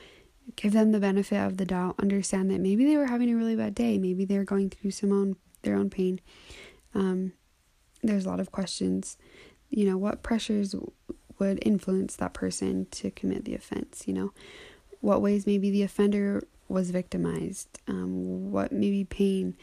give 0.54 0.72
them 0.72 0.92
the 0.92 1.00
benefit 1.00 1.38
of 1.38 1.56
the 1.56 1.64
doubt. 1.64 1.96
Understand 1.98 2.50
that 2.50 2.60
maybe 2.60 2.84
they 2.84 2.96
were 2.96 3.06
having 3.06 3.30
a 3.30 3.36
really 3.36 3.56
bad 3.56 3.74
day. 3.74 3.98
Maybe 3.98 4.24
they 4.24 4.38
were 4.38 4.44
going 4.44 4.70
through 4.70 4.92
some 4.92 5.12
own 5.12 5.36
their 5.62 5.76
own 5.76 5.90
pain. 5.90 6.20
Um, 6.94 7.32
there's 8.02 8.24
a 8.24 8.28
lot 8.28 8.40
of 8.40 8.52
questions. 8.52 9.16
You 9.70 9.90
know, 9.90 9.98
what 9.98 10.22
pressures 10.22 10.74
would 11.38 11.58
influence 11.62 12.16
that 12.16 12.32
person 12.32 12.86
to 12.92 13.10
commit 13.10 13.44
the 13.44 13.54
offense? 13.54 14.04
You 14.06 14.14
know, 14.14 14.32
what 15.00 15.20
ways 15.20 15.46
maybe 15.46 15.70
the 15.70 15.82
offender 15.82 16.46
was 16.68 16.90
victimized? 16.90 17.80
Um, 17.88 18.52
what 18.52 18.72
maybe 18.72 19.04
pain 19.04 19.56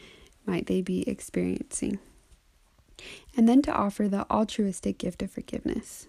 might 0.46 0.66
they 0.66 0.80
be 0.80 1.08
experiencing? 1.08 1.98
And 3.36 3.48
then 3.48 3.62
to 3.62 3.72
offer 3.72 4.08
the 4.08 4.26
altruistic 4.30 4.98
gift 4.98 5.22
of 5.22 5.30
forgiveness. 5.30 6.06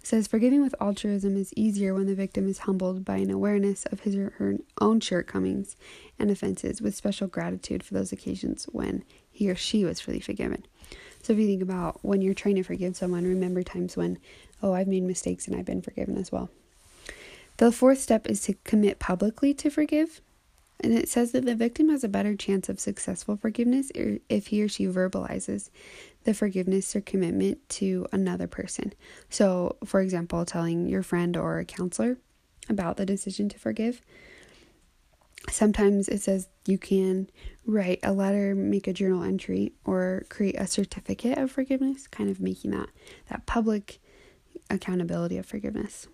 It 0.00 0.06
says 0.06 0.26
forgiving 0.26 0.62
with 0.62 0.74
altruism 0.80 1.36
is 1.36 1.52
easier 1.56 1.92
when 1.92 2.06
the 2.06 2.14
victim 2.14 2.48
is 2.48 2.60
humbled 2.60 3.04
by 3.04 3.16
an 3.16 3.30
awareness 3.30 3.84
of 3.86 4.00
his 4.00 4.16
or 4.16 4.30
her 4.38 4.56
own 4.80 5.00
shortcomings 5.00 5.76
and 6.18 6.30
offenses, 6.30 6.80
with 6.80 6.94
special 6.94 7.26
gratitude 7.26 7.82
for 7.82 7.94
those 7.94 8.12
occasions 8.12 8.64
when 8.72 9.04
he 9.30 9.50
or 9.50 9.54
she 9.54 9.84
was 9.84 10.00
fully 10.00 10.20
forgiven. 10.20 10.64
So 11.22 11.34
if 11.34 11.38
you 11.38 11.46
think 11.46 11.62
about 11.62 11.98
when 12.02 12.22
you're 12.22 12.32
trying 12.32 12.56
to 12.56 12.62
forgive 12.62 12.96
someone, 12.96 13.24
remember 13.24 13.62
times 13.62 13.96
when, 13.96 14.18
oh, 14.62 14.72
I've 14.72 14.88
made 14.88 15.02
mistakes 15.02 15.46
and 15.46 15.54
I've 15.54 15.66
been 15.66 15.82
forgiven 15.82 16.16
as 16.16 16.32
well. 16.32 16.48
The 17.58 17.70
fourth 17.70 18.00
step 18.00 18.26
is 18.26 18.40
to 18.44 18.54
commit 18.64 18.98
publicly 18.98 19.52
to 19.54 19.68
forgive. 19.68 20.22
And 20.82 20.94
it 20.94 21.08
says 21.08 21.32
that 21.32 21.44
the 21.44 21.54
victim 21.54 21.90
has 21.90 22.04
a 22.04 22.08
better 22.08 22.34
chance 22.34 22.68
of 22.68 22.80
successful 22.80 23.36
forgiveness 23.36 23.92
if 23.94 24.46
he 24.46 24.62
or 24.62 24.68
she 24.68 24.86
verbalizes 24.86 25.68
the 26.24 26.32
forgiveness 26.32 26.96
or 26.96 27.00
commitment 27.02 27.68
to 27.70 28.06
another 28.12 28.46
person. 28.46 28.94
So, 29.28 29.76
for 29.84 30.00
example, 30.00 30.44
telling 30.44 30.88
your 30.88 31.02
friend 31.02 31.36
or 31.36 31.58
a 31.58 31.64
counselor 31.64 32.16
about 32.68 32.96
the 32.96 33.04
decision 33.04 33.48
to 33.50 33.58
forgive. 33.58 34.00
Sometimes 35.50 36.08
it 36.08 36.20
says 36.20 36.48
you 36.66 36.78
can 36.78 37.28
write 37.66 38.00
a 38.02 38.12
letter, 38.12 38.54
make 38.54 38.86
a 38.86 38.92
journal 38.92 39.22
entry, 39.22 39.72
or 39.84 40.24
create 40.28 40.56
a 40.58 40.66
certificate 40.66 41.38
of 41.38 41.50
forgiveness, 41.50 42.06
kind 42.06 42.30
of 42.30 42.40
making 42.40 42.70
that 42.72 42.88
that 43.28 43.46
public 43.46 44.00
accountability 44.68 45.36
of 45.38 45.46
forgiveness. 45.46 46.06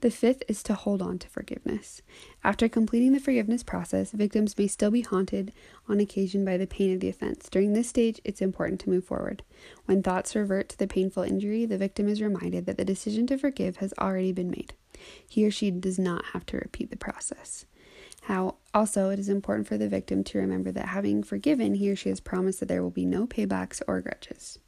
The 0.00 0.10
fifth 0.10 0.42
is 0.48 0.62
to 0.64 0.74
hold 0.74 1.00
on 1.00 1.18
to 1.20 1.28
forgiveness. 1.28 2.02
After 2.42 2.68
completing 2.68 3.12
the 3.12 3.20
forgiveness 3.20 3.62
process, 3.62 4.12
victims 4.12 4.56
may 4.58 4.66
still 4.66 4.90
be 4.90 5.00
haunted 5.00 5.52
on 5.88 5.98
occasion 5.98 6.44
by 6.44 6.58
the 6.58 6.66
pain 6.66 6.92
of 6.92 7.00
the 7.00 7.08
offense. 7.08 7.48
During 7.48 7.72
this 7.72 7.88
stage, 7.88 8.20
it's 8.22 8.42
important 8.42 8.80
to 8.80 8.90
move 8.90 9.04
forward. 9.04 9.42
When 9.86 10.02
thoughts 10.02 10.36
revert 10.36 10.68
to 10.70 10.78
the 10.78 10.86
painful 10.86 11.22
injury, 11.22 11.64
the 11.64 11.78
victim 11.78 12.06
is 12.06 12.20
reminded 12.20 12.66
that 12.66 12.76
the 12.76 12.84
decision 12.84 13.26
to 13.28 13.38
forgive 13.38 13.76
has 13.76 13.94
already 13.98 14.32
been 14.32 14.50
made. 14.50 14.74
He 15.26 15.46
or 15.46 15.50
she 15.50 15.70
does 15.70 15.98
not 15.98 16.24
have 16.26 16.44
to 16.46 16.58
repeat 16.58 16.90
the 16.90 16.96
process. 16.96 17.64
How 18.22 18.56
also 18.72 19.10
it 19.10 19.18
is 19.18 19.28
important 19.28 19.68
for 19.68 19.78
the 19.78 19.88
victim 19.88 20.24
to 20.24 20.38
remember 20.38 20.72
that 20.72 20.88
having 20.88 21.22
forgiven, 21.22 21.74
he 21.74 21.90
or 21.90 21.96
she 21.96 22.08
has 22.10 22.20
promised 22.20 22.60
that 22.60 22.66
there 22.66 22.82
will 22.82 22.90
be 22.90 23.06
no 23.06 23.26
paybacks 23.26 23.82
or 23.86 24.00
grudges. 24.00 24.58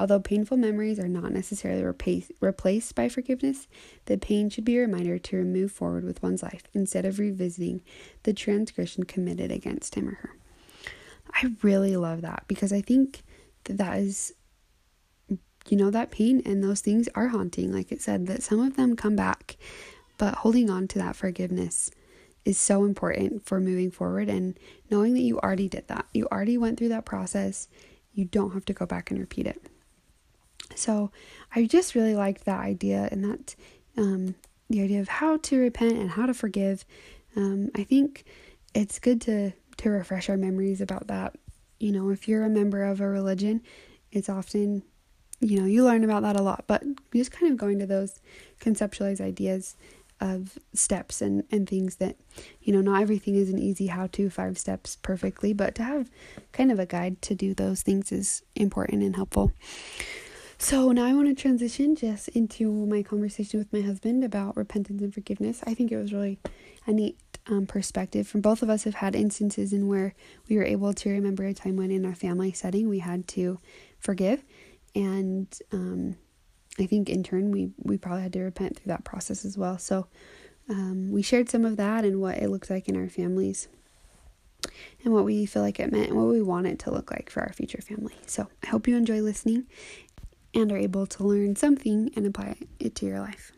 Although 0.00 0.20
painful 0.20 0.56
memories 0.56 0.98
are 0.98 1.08
not 1.08 1.30
necessarily 1.30 1.84
replace, 1.84 2.32
replaced 2.40 2.94
by 2.94 3.10
forgiveness, 3.10 3.68
the 4.06 4.16
pain 4.16 4.48
should 4.48 4.64
be 4.64 4.78
a 4.78 4.80
reminder 4.80 5.18
to 5.18 5.44
move 5.44 5.70
forward 5.70 6.04
with 6.04 6.22
one's 6.22 6.42
life 6.42 6.62
instead 6.72 7.04
of 7.04 7.18
revisiting 7.18 7.82
the 8.22 8.32
transgression 8.32 9.04
committed 9.04 9.52
against 9.52 9.96
him 9.96 10.08
or 10.08 10.14
her. 10.14 10.36
I 11.34 11.54
really 11.60 11.98
love 11.98 12.22
that 12.22 12.44
because 12.48 12.72
I 12.72 12.80
think 12.80 13.20
that 13.64 13.76
that 13.76 13.98
is, 13.98 14.32
you 15.68 15.76
know, 15.76 15.90
that 15.90 16.10
pain 16.10 16.40
and 16.46 16.64
those 16.64 16.80
things 16.80 17.06
are 17.14 17.28
haunting. 17.28 17.70
Like 17.70 17.92
it 17.92 18.00
said, 18.00 18.26
that 18.26 18.42
some 18.42 18.58
of 18.58 18.76
them 18.76 18.96
come 18.96 19.16
back, 19.16 19.58
but 20.16 20.36
holding 20.36 20.70
on 20.70 20.88
to 20.88 20.98
that 20.98 21.14
forgiveness 21.14 21.90
is 22.46 22.56
so 22.56 22.84
important 22.84 23.44
for 23.44 23.60
moving 23.60 23.90
forward 23.90 24.30
and 24.30 24.58
knowing 24.90 25.12
that 25.12 25.20
you 25.20 25.38
already 25.40 25.68
did 25.68 25.88
that. 25.88 26.06
You 26.14 26.26
already 26.32 26.56
went 26.56 26.78
through 26.78 26.88
that 26.88 27.04
process. 27.04 27.68
You 28.14 28.24
don't 28.24 28.54
have 28.54 28.64
to 28.64 28.72
go 28.72 28.86
back 28.86 29.10
and 29.10 29.20
repeat 29.20 29.46
it. 29.46 29.60
So 30.76 31.10
I 31.54 31.66
just 31.66 31.94
really 31.94 32.14
liked 32.14 32.44
that 32.44 32.60
idea 32.60 33.08
and 33.10 33.24
that 33.24 33.54
um, 33.96 34.34
the 34.68 34.82
idea 34.82 35.00
of 35.00 35.08
how 35.08 35.36
to 35.38 35.58
repent 35.58 35.98
and 35.98 36.10
how 36.10 36.26
to 36.26 36.34
forgive. 36.34 36.84
Um, 37.36 37.70
I 37.74 37.84
think 37.84 38.24
it's 38.74 38.98
good 38.98 39.20
to 39.22 39.52
to 39.78 39.90
refresh 39.90 40.28
our 40.28 40.36
memories 40.36 40.80
about 40.80 41.06
that. 41.08 41.36
You 41.78 41.92
know, 41.92 42.10
if 42.10 42.28
you're 42.28 42.44
a 42.44 42.50
member 42.50 42.84
of 42.84 43.00
a 43.00 43.08
religion, 43.08 43.62
it's 44.12 44.28
often 44.28 44.82
you 45.40 45.58
know 45.58 45.66
you 45.66 45.84
learn 45.84 46.04
about 46.04 46.22
that 46.22 46.36
a 46.36 46.42
lot, 46.42 46.64
but 46.66 46.82
just 47.12 47.32
kind 47.32 47.50
of 47.50 47.58
going 47.58 47.78
to 47.80 47.86
those 47.86 48.20
conceptualized 48.60 49.20
ideas 49.20 49.76
of 50.20 50.58
steps 50.74 51.22
and 51.22 51.44
and 51.50 51.68
things 51.68 51.96
that 51.96 52.16
you 52.60 52.72
know 52.72 52.80
not 52.80 53.00
everything 53.00 53.34
is 53.34 53.48
an 53.48 53.58
easy 53.58 53.86
how 53.86 54.06
to 54.08 54.28
five 54.28 54.58
steps 54.58 54.96
perfectly 54.96 55.52
but 55.52 55.74
to 55.74 55.82
have 55.82 56.10
kind 56.52 56.70
of 56.70 56.78
a 56.78 56.84
guide 56.84 57.20
to 57.22 57.34
do 57.34 57.54
those 57.54 57.82
things 57.82 58.12
is 58.12 58.42
important 58.54 59.02
and 59.02 59.16
helpful 59.16 59.50
so 60.60 60.92
now 60.92 61.04
i 61.06 61.12
want 61.12 61.26
to 61.26 61.34
transition 61.34 61.96
just 61.96 62.28
into 62.28 62.70
my 62.86 63.02
conversation 63.02 63.58
with 63.58 63.72
my 63.72 63.80
husband 63.80 64.22
about 64.22 64.56
repentance 64.56 65.00
and 65.02 65.14
forgiveness 65.14 65.60
i 65.66 65.74
think 65.74 65.90
it 65.90 65.96
was 65.96 66.12
really 66.12 66.38
a 66.86 66.92
neat 66.92 67.18
um, 67.46 67.66
perspective 67.66 68.28
from 68.28 68.42
both 68.42 68.62
of 68.62 68.68
us 68.68 68.84
have 68.84 68.94
had 68.94 69.16
instances 69.16 69.72
in 69.72 69.88
where 69.88 70.14
we 70.48 70.56
were 70.56 70.64
able 70.64 70.92
to 70.92 71.10
remember 71.10 71.44
a 71.44 71.54
time 71.54 71.76
when 71.76 71.90
in 71.90 72.04
our 72.04 72.14
family 72.14 72.52
setting 72.52 72.88
we 72.88 72.98
had 72.98 73.26
to 73.26 73.58
forgive 73.98 74.44
and 74.94 75.58
um, 75.72 76.16
I 76.78 76.86
think 76.86 77.08
in 77.08 77.22
turn 77.22 77.50
we 77.50 77.70
we 77.78 77.98
probably 77.98 78.22
had 78.22 78.32
to 78.34 78.40
repent 78.40 78.76
through 78.76 78.90
that 78.90 79.04
process 79.04 79.44
as 79.44 79.58
well. 79.58 79.78
So 79.78 80.06
um, 80.68 81.10
we 81.10 81.22
shared 81.22 81.48
some 81.48 81.64
of 81.64 81.76
that 81.76 82.04
and 82.04 82.20
what 82.20 82.38
it 82.38 82.48
looks 82.48 82.70
like 82.70 82.88
in 82.88 82.96
our 82.96 83.08
families 83.08 83.68
and 85.04 85.12
what 85.12 85.24
we 85.24 85.46
feel 85.46 85.62
like 85.62 85.80
it 85.80 85.90
meant 85.90 86.08
and 86.08 86.16
what 86.16 86.26
we 86.26 86.42
want 86.42 86.66
it 86.66 86.78
to 86.80 86.90
look 86.90 87.10
like 87.10 87.30
for 87.30 87.42
our 87.42 87.52
future 87.52 87.80
family. 87.80 88.14
So 88.26 88.46
I 88.62 88.68
hope 88.68 88.86
you 88.86 88.96
enjoy 88.96 89.20
listening 89.20 89.66
and 90.54 90.72
are 90.72 90.78
able 90.78 91.06
to 91.06 91.24
learn 91.24 91.56
something 91.56 92.10
and 92.16 92.26
apply 92.26 92.56
it 92.78 92.94
to 92.96 93.06
your 93.06 93.20
life. 93.20 93.52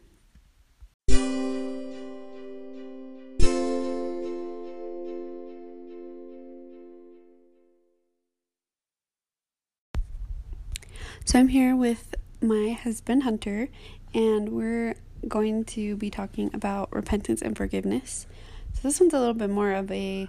So 11.24 11.38
I'm 11.38 11.48
here 11.48 11.76
with 11.76 12.14
my 12.40 12.72
husband 12.72 13.22
Hunter, 13.22 13.68
and 14.12 14.48
we're 14.48 14.96
going 15.28 15.64
to 15.64 15.96
be 15.96 16.10
talking 16.10 16.50
about 16.52 16.92
repentance 16.92 17.40
and 17.40 17.56
forgiveness. 17.56 18.26
So 18.74 18.80
this 18.82 18.98
one's 18.98 19.14
a 19.14 19.18
little 19.18 19.34
bit 19.34 19.48
more 19.48 19.72
of 19.72 19.90
a, 19.92 20.28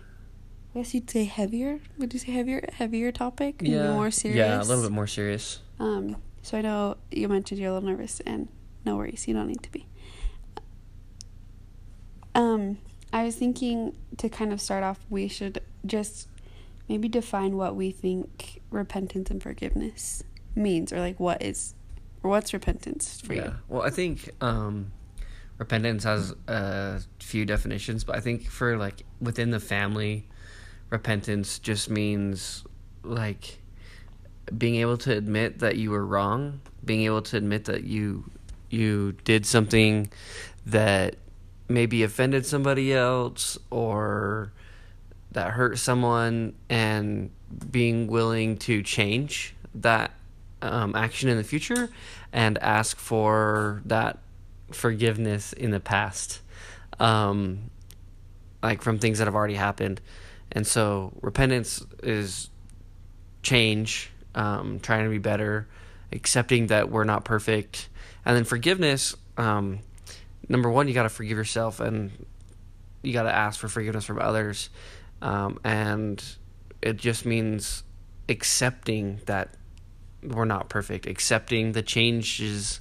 I 0.74 0.78
guess 0.78 0.94
you'd 0.94 1.10
say 1.10 1.24
heavier. 1.24 1.80
Would 1.98 2.14
you 2.14 2.20
say 2.20 2.32
heavier? 2.32 2.70
Heavier 2.74 3.12
topic? 3.12 3.62
Yeah. 3.62 3.92
more 3.94 4.12
serious. 4.12 4.38
Yeah, 4.38 4.62
a 4.62 4.64
little 4.64 4.84
bit 4.84 4.92
more 4.92 5.08
serious. 5.08 5.60
Um. 5.80 6.18
So 6.44 6.60
I 6.60 6.62
know 6.62 6.98
you 7.12 7.28
mentioned 7.28 7.60
you're 7.60 7.72
a 7.72 7.74
little 7.74 7.90
nervous, 7.90 8.20
and 8.26 8.48
no 8.86 8.98
worries, 8.98 9.28
you 9.28 9.34
don't 9.34 9.48
need 9.48 9.64
to 9.64 9.72
be. 9.72 9.88
Um. 12.36 12.78
I 13.14 13.26
was 13.26 13.36
thinking 13.36 13.96
to 14.18 14.28
kind 14.28 14.52
of 14.52 14.60
start 14.60 14.84
off, 14.84 15.06
we 15.08 15.28
should 15.28 15.62
just 15.86 16.28
maybe 16.90 17.08
define 17.08 17.58
what 17.58 17.76
we 17.76 17.92
think 17.92 18.60
repentance 18.72 19.30
and 19.30 19.42
forgiveness 19.42 20.24
means, 20.56 20.92
or 20.92 21.00
like 21.00 21.20
what 21.20 21.44
is 21.44 21.76
or 22.24 22.32
what's 22.32 22.54
repentance 22.54 23.22
for 23.22 23.36
yeah. 23.36 23.44
you? 23.44 23.54
Well, 23.70 23.84
I 23.84 23.92
think 23.92 24.32
um, 24.42 24.92
repentance 25.60 26.06
has 26.06 26.34
a 26.48 27.02
few 27.20 27.46
definitions, 27.46 28.04
but 28.04 28.16
I 28.16 28.20
think 28.20 28.48
for 28.48 28.78
like 28.78 29.04
within 29.22 29.52
the 29.52 29.60
family, 29.60 30.28
repentance 30.90 31.60
just 31.60 31.92
means 31.92 32.64
like 33.04 33.60
being 34.58 34.76
able 34.76 34.98
to 34.98 35.12
admit 35.12 35.60
that 35.60 35.78
you 35.78 35.92
were 35.92 36.06
wrong, 36.06 36.62
being 36.84 37.02
able 37.04 37.22
to 37.22 37.38
admit 37.38 37.66
that 37.66 37.84
you 37.84 38.26
you 38.70 39.12
did 39.24 39.46
something 39.46 40.10
that 40.66 41.16
maybe 41.70 42.04
offended 42.04 42.46
somebody 42.46 42.94
else 42.94 43.58
or 43.70 44.52
that 45.32 45.52
hurt 45.52 45.78
someone 45.78 46.54
and 46.70 47.30
being 47.72 48.08
willing 48.08 48.58
to 48.58 48.82
change 48.82 49.56
that 49.76 50.12
um, 50.62 50.96
action 50.96 51.30
in 51.30 51.38
the 51.38 51.44
future 51.44 51.90
and 52.32 52.58
ask 52.60 52.98
for 52.98 53.82
that 53.86 54.20
forgiveness 54.72 55.54
in 55.54 55.72
the 55.72 55.80
past, 55.80 56.42
um, 57.00 57.70
like 58.62 58.82
from 58.82 58.98
things 58.98 59.20
that 59.20 59.26
have 59.26 59.36
already 59.36 59.56
happened. 59.56 60.02
And 60.52 60.66
so 60.66 61.14
repentance 61.22 61.86
is 62.02 62.50
change, 63.42 64.12
um, 64.36 64.80
trying 64.80 65.04
to 65.04 65.10
be 65.10 65.18
better, 65.18 65.68
accepting 66.12 66.68
that 66.68 66.90
we're 66.90 67.04
not 67.04 67.26
perfect. 67.26 67.90
And 68.26 68.36
then 68.36 68.44
forgiveness, 68.44 69.16
um, 69.38 69.80
number 70.48 70.70
one, 70.70 70.88
you 70.88 70.94
got 70.94 71.04
to 71.04 71.10
forgive 71.10 71.38
yourself 71.38 71.80
and 71.80 72.12
you 73.02 73.14
got 73.14 73.24
to 73.24 73.36
ask 73.36 73.60
for 73.60 73.68
forgiveness 73.68 74.06
from 74.06 74.20
others. 74.20 74.70
Um, 75.22 75.60
and 75.64 76.24
it 76.82 76.98
just 76.98 77.26
means 77.26 77.84
accepting 78.30 79.22
that 79.26 79.54
we're 80.22 80.46
not 80.46 80.70
perfect, 80.70 81.06
accepting 81.06 81.74
the 81.74 81.82
changes 81.82 82.80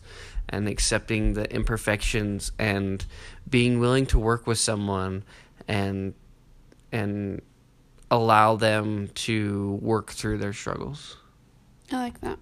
and 0.49 0.69
accepting 0.69 1.35
the 1.35 1.51
imperfections 1.53 2.53
and 2.59 3.05
being 3.49 3.81
willing 3.81 4.07
to 4.07 4.19
work 4.19 4.47
with 4.47 4.59
someone 4.59 5.25
and 5.67 6.15
and 6.91 7.41
allow 8.11 8.57
them 8.57 9.09
to 9.15 9.79
work 9.81 10.11
through 10.11 10.39
their 10.39 10.53
struggles. 10.53 11.17
I 11.93 11.99
like 11.99 12.21
that. 12.23 12.39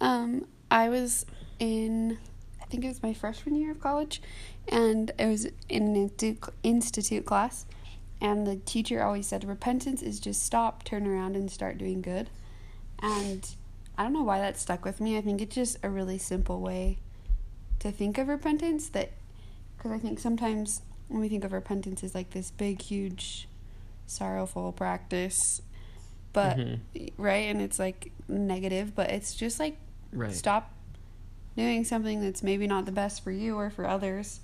Um, 0.00 0.46
I 0.70 0.88
was 0.88 1.26
in, 1.58 2.18
I 2.62 2.66
think 2.66 2.84
it 2.84 2.88
was 2.88 3.02
my 3.02 3.12
freshman 3.12 3.56
year 3.56 3.72
of 3.72 3.80
college, 3.80 4.22
and 4.68 5.10
I 5.18 5.26
was 5.26 5.46
in 5.68 5.96
an 5.96 6.40
institute 6.62 7.26
class, 7.26 7.66
and 8.20 8.46
the 8.46 8.56
teacher 8.56 9.02
always 9.02 9.26
said, 9.26 9.44
"Repentance 9.44 10.02
is 10.02 10.20
just 10.20 10.42
stop, 10.42 10.84
turn 10.84 11.06
around, 11.06 11.36
and 11.36 11.50
start 11.50 11.78
doing 11.78 12.00
good," 12.00 12.30
and 13.00 13.48
I 13.96 14.04
don't 14.04 14.12
know 14.12 14.22
why 14.22 14.38
that 14.38 14.58
stuck 14.58 14.84
with 14.84 15.00
me. 15.00 15.16
I 15.16 15.20
think 15.20 15.40
it's 15.40 15.54
just 15.54 15.78
a 15.82 15.90
really 15.90 16.18
simple 16.18 16.60
way 16.60 16.98
to 17.80 17.90
think 17.90 18.18
of 18.18 18.28
repentance 18.28 18.88
that 18.90 19.12
because 19.76 19.92
I 19.92 19.98
think 19.98 20.18
sometimes 20.18 20.82
when 21.08 21.20
we 21.20 21.28
think 21.28 21.44
of 21.44 21.52
repentance 21.52 22.02
is 22.02 22.14
like 22.14 22.30
this 22.30 22.50
big 22.50 22.80
huge 22.80 23.48
sorrowful 24.06 24.72
practice 24.72 25.60
but 26.34 26.58
mm-hmm. 26.58 27.06
right 27.16 27.48
and 27.48 27.62
it's 27.62 27.78
like 27.78 28.12
negative 28.28 28.94
but 28.94 29.10
it's 29.10 29.34
just 29.34 29.58
like 29.58 29.78
right. 30.12 30.34
stop 30.34 30.70
doing 31.56 31.84
something 31.84 32.20
that's 32.20 32.42
maybe 32.42 32.66
not 32.66 32.84
the 32.84 32.92
best 32.92 33.24
for 33.24 33.30
you 33.30 33.56
or 33.56 33.70
for 33.70 33.86
others 33.86 34.40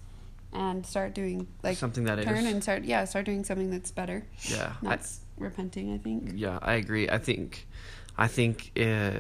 and 0.55 0.87
start 0.87 1.15
doing 1.15 1.47
like 1.63 1.77
something 1.77 2.05
that 2.05 2.23
turn 2.23 2.39
is. 2.39 2.53
and 2.53 2.63
start 2.63 2.85
yeah 2.85 3.05
start 3.05 3.27
doing 3.27 3.45
something 3.45 3.71
that's 3.71 3.91
better 3.91 4.25
yeah 4.45 4.73
that's 4.83 5.21
repenting 5.37 5.93
i 5.93 5.99
think 5.99 6.33
yeah 6.35 6.59
i 6.63 6.73
agree 6.73 7.09
i 7.11 7.19
think 7.19 7.67
I 8.21 8.29
think 8.29 8.73
uh, 8.79 9.13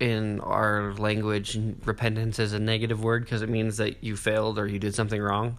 in 0.00 0.40
our 0.40 0.92
language, 0.94 1.56
repentance 1.84 2.40
is 2.40 2.52
a 2.52 2.58
negative 2.58 3.02
word 3.02 3.24
because 3.24 3.42
it 3.42 3.48
means 3.48 3.76
that 3.76 4.02
you 4.02 4.16
failed 4.16 4.58
or 4.58 4.66
you 4.66 4.80
did 4.80 4.94
something 4.94 5.22
wrong, 5.22 5.56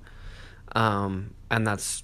um, 0.76 1.34
and 1.50 1.66
that's 1.66 2.04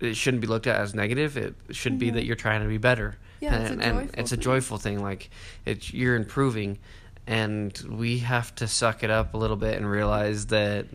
it 0.00 0.16
shouldn't 0.16 0.40
be 0.40 0.46
looked 0.46 0.66
at 0.66 0.80
as 0.80 0.94
negative. 0.94 1.36
It 1.36 1.54
should 1.70 1.92
mm-hmm. 1.92 1.98
be 1.98 2.10
that 2.10 2.24
you're 2.24 2.36
trying 2.36 2.62
to 2.62 2.68
be 2.68 2.78
better. 2.78 3.16
Yeah, 3.40 3.54
and, 3.54 3.62
it's 3.64 3.70
a 3.70 3.88
and 3.88 4.10
it's 4.14 4.32
a 4.32 4.36
joyful 4.36 4.78
thing. 4.78 5.02
Like 5.02 5.30
it's 5.64 5.92
you're 5.92 6.16
improving, 6.16 6.78
and 7.26 7.76
we 7.90 8.18
have 8.18 8.54
to 8.56 8.68
suck 8.68 9.02
it 9.02 9.10
up 9.10 9.34
a 9.34 9.36
little 9.36 9.56
bit 9.56 9.76
and 9.76 9.90
realize 9.90 10.46
that 10.46 10.86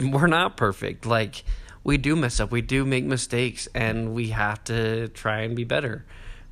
we're 0.00 0.26
not 0.26 0.56
perfect. 0.56 1.06
Like 1.06 1.44
we 1.84 1.98
do 1.98 2.16
mess 2.16 2.40
up, 2.40 2.50
we 2.50 2.62
do 2.62 2.84
make 2.84 3.04
mistakes, 3.04 3.68
and 3.74 4.14
we 4.14 4.28
have 4.28 4.62
to 4.64 5.08
try 5.08 5.40
and 5.42 5.54
be 5.54 5.64
better. 5.64 6.04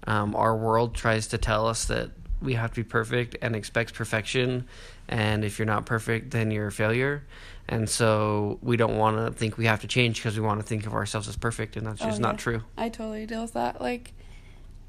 Um, 0.06 0.36
our 0.36 0.56
world 0.56 0.94
tries 0.94 1.28
to 1.28 1.38
tell 1.38 1.66
us 1.66 1.86
that 1.86 2.10
we 2.42 2.54
have 2.54 2.70
to 2.70 2.76
be 2.76 2.84
perfect 2.84 3.36
and 3.40 3.56
expects 3.56 3.92
perfection, 3.92 4.66
and 5.08 5.44
if 5.44 5.58
you're 5.58 5.66
not 5.66 5.86
perfect, 5.86 6.30
then 6.30 6.50
you're 6.50 6.68
a 6.68 6.72
failure. 6.72 7.24
And 7.68 7.88
so 7.88 8.58
we 8.62 8.76
don't 8.76 8.96
want 8.96 9.16
to 9.16 9.32
think 9.32 9.56
we 9.56 9.66
have 9.66 9.80
to 9.80 9.86
change 9.86 10.16
because 10.16 10.38
we 10.38 10.44
want 10.44 10.60
to 10.60 10.66
think 10.66 10.86
of 10.86 10.94
ourselves 10.94 11.28
as 11.28 11.36
perfect, 11.36 11.76
and 11.76 11.86
that's 11.86 11.98
just 11.98 12.10
oh, 12.10 12.14
yeah. 12.14 12.30
not 12.30 12.38
true. 12.38 12.62
I 12.76 12.88
totally 12.88 13.26
deal 13.26 13.42
with 13.42 13.54
that. 13.54 13.80
Like, 13.80 14.12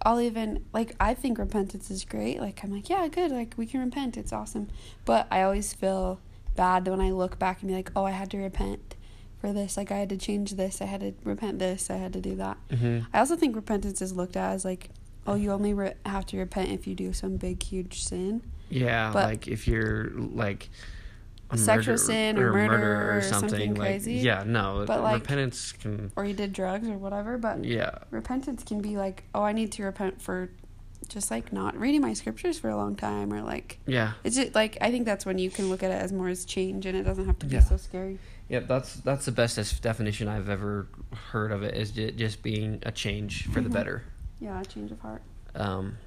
I'll 0.01 0.19
even 0.19 0.65
like 0.73 0.93
I 0.99 1.13
think 1.13 1.37
repentance 1.37 1.89
is 1.89 2.03
great. 2.03 2.39
Like 2.39 2.63
I'm 2.63 2.71
like, 2.71 2.89
yeah, 2.89 3.07
good. 3.07 3.31
Like 3.31 3.53
we 3.57 3.65
can 3.65 3.79
repent. 3.79 4.17
It's 4.17 4.33
awesome. 4.33 4.67
But 5.05 5.27
I 5.31 5.41
always 5.43 5.73
feel 5.73 6.19
bad 6.55 6.87
when 6.87 7.01
I 7.01 7.11
look 7.11 7.39
back 7.39 7.61
and 7.61 7.69
be 7.69 7.75
like, 7.75 7.91
oh, 7.95 8.05
I 8.05 8.11
had 8.11 8.29
to 8.31 8.37
repent 8.37 8.95
for 9.39 9.53
this. 9.53 9.77
Like 9.77 9.91
I 9.91 9.97
had 9.97 10.09
to 10.09 10.17
change 10.17 10.51
this. 10.51 10.81
I 10.81 10.85
had 10.85 10.99
to 10.99 11.13
repent 11.23 11.59
this. 11.59 11.89
I 11.89 11.95
had 11.95 12.13
to 12.13 12.21
do 12.21 12.35
that. 12.35 12.57
Mm-hmm. 12.69 13.05
I 13.13 13.19
also 13.19 13.35
think 13.35 13.55
repentance 13.55 14.01
is 14.01 14.13
looked 14.13 14.35
at 14.35 14.53
as 14.53 14.65
like 14.65 14.89
oh, 15.27 15.35
you 15.35 15.51
only 15.51 15.73
re- 15.73 15.93
have 16.05 16.25
to 16.27 16.37
repent 16.37 16.71
if 16.71 16.87
you 16.87 16.95
do 16.95 17.13
some 17.13 17.37
big, 17.37 17.63
huge 17.63 18.03
sin. 18.03 18.41
Yeah, 18.69 19.11
but 19.13 19.25
like 19.25 19.47
if 19.47 19.67
you're 19.67 20.11
like 20.15 20.69
a 21.51 21.57
sexual 21.57 21.97
sin 21.97 22.37
or, 22.37 22.49
or 22.49 22.53
murder, 22.53 22.77
murder, 22.77 23.17
or, 23.17 23.21
something, 23.21 23.49
something 23.49 23.75
like, 23.75 23.89
crazy. 23.89 24.15
Yeah, 24.15 24.43
no, 24.45 24.83
but 24.87 25.01
like, 25.01 25.21
repentance 25.21 25.71
can. 25.71 26.11
Or 26.15 26.25
you 26.25 26.33
did 26.33 26.53
drugs 26.53 26.87
or 26.87 26.97
whatever, 26.97 27.37
but 27.37 27.63
yeah, 27.63 27.99
repentance 28.11 28.63
can 28.63 28.81
be 28.81 28.97
like, 28.97 29.23
oh, 29.33 29.43
I 29.43 29.51
need 29.51 29.71
to 29.73 29.83
repent 29.83 30.21
for 30.21 30.49
just 31.07 31.31
like 31.31 31.53
not 31.53 31.77
reading 31.77 32.01
my 32.01 32.13
scriptures 32.13 32.57
for 32.57 32.69
a 32.69 32.75
long 32.75 32.95
time 32.95 33.31
or 33.31 33.41
like 33.41 33.79
yeah 33.85 34.13
it's 34.23 34.35
just 34.35 34.55
like 34.55 34.77
i 34.81 34.89
think 34.89 35.05
that's 35.05 35.25
when 35.25 35.37
you 35.37 35.49
can 35.49 35.69
look 35.69 35.83
at 35.83 35.91
it 35.91 36.01
as 36.01 36.11
more 36.11 36.29
as 36.29 36.45
change 36.45 36.85
and 36.85 36.97
it 36.97 37.03
doesn't 37.03 37.25
have 37.25 37.37
to 37.37 37.45
be 37.45 37.55
yeah. 37.55 37.61
so 37.61 37.77
scary 37.77 38.17
yeah 38.49 38.59
that's 38.59 38.95
that's 38.95 39.25
the 39.25 39.31
best 39.31 39.81
definition 39.81 40.27
i've 40.27 40.49
ever 40.49 40.87
heard 41.31 41.51
of 41.51 41.63
it 41.63 41.75
is 41.75 41.91
just 41.91 42.41
being 42.41 42.81
a 42.83 42.91
change 42.91 43.45
for 43.47 43.61
the 43.61 43.61
mm-hmm. 43.61 43.73
better 43.73 44.03
yeah 44.39 44.59
a 44.59 44.65
change 44.65 44.91
of 44.91 44.99
heart 44.99 45.21
um, 45.55 45.97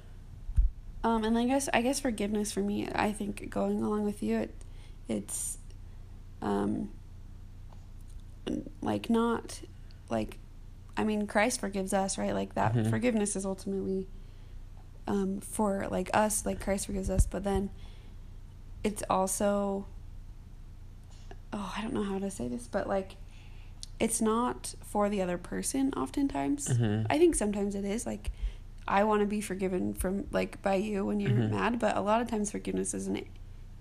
um, 1.03 1.23
and 1.23 1.37
I 1.37 1.45
guess 1.45 1.69
I 1.73 1.81
guess 1.81 1.99
forgiveness 1.99 2.51
for 2.51 2.61
me, 2.61 2.87
I 2.93 3.11
think 3.11 3.49
going 3.49 3.81
along 3.81 4.03
with 4.05 4.21
you, 4.23 4.37
it, 4.39 4.55
it's, 5.07 5.57
um, 6.41 6.89
like 8.81 9.09
not 9.09 9.61
like 10.09 10.37
I 10.97 11.03
mean 11.03 11.27
Christ 11.27 11.59
forgives 11.59 11.93
us, 11.93 12.17
right? 12.17 12.33
Like 12.33 12.55
that 12.55 12.73
Mhm. 12.73 12.89
forgiveness 12.89 13.35
is 13.35 13.45
ultimately 13.45 14.07
um 15.07 15.39
for 15.41 15.87
like 15.89 16.09
us, 16.13 16.45
like 16.45 16.59
Christ 16.59 16.85
forgives 16.87 17.09
us, 17.09 17.25
but 17.25 17.43
then 17.43 17.69
it's 18.83 19.03
also 19.09 19.85
oh, 21.51 21.73
I 21.77 21.81
don't 21.81 21.93
know 21.93 22.03
how 22.03 22.19
to 22.19 22.29
say 22.31 22.47
this, 22.47 22.67
but 22.67 22.87
like 22.87 23.15
it's 23.99 24.21
not 24.21 24.73
for 24.83 25.09
the 25.09 25.21
other 25.21 25.37
person 25.37 25.93
oftentimes. 25.95 26.67
Mhm. 26.69 27.05
I 27.09 27.17
think 27.17 27.35
sometimes 27.35 27.75
it 27.75 27.85
is 27.85 28.05
like 28.05 28.31
I 28.89 29.03
want 29.03 29.21
to 29.21 29.27
be 29.27 29.39
forgiven 29.39 29.93
from 29.93 30.25
like 30.31 30.61
by 30.61 30.75
you 30.75 31.05
when 31.05 31.19
you're 31.19 31.31
Mhm. 31.31 31.51
mad, 31.51 31.79
but 31.79 31.95
a 31.95 32.01
lot 32.01 32.21
of 32.21 32.27
times 32.27 32.49
forgiveness 32.51 32.93
is 32.93 33.07
an 33.07 33.21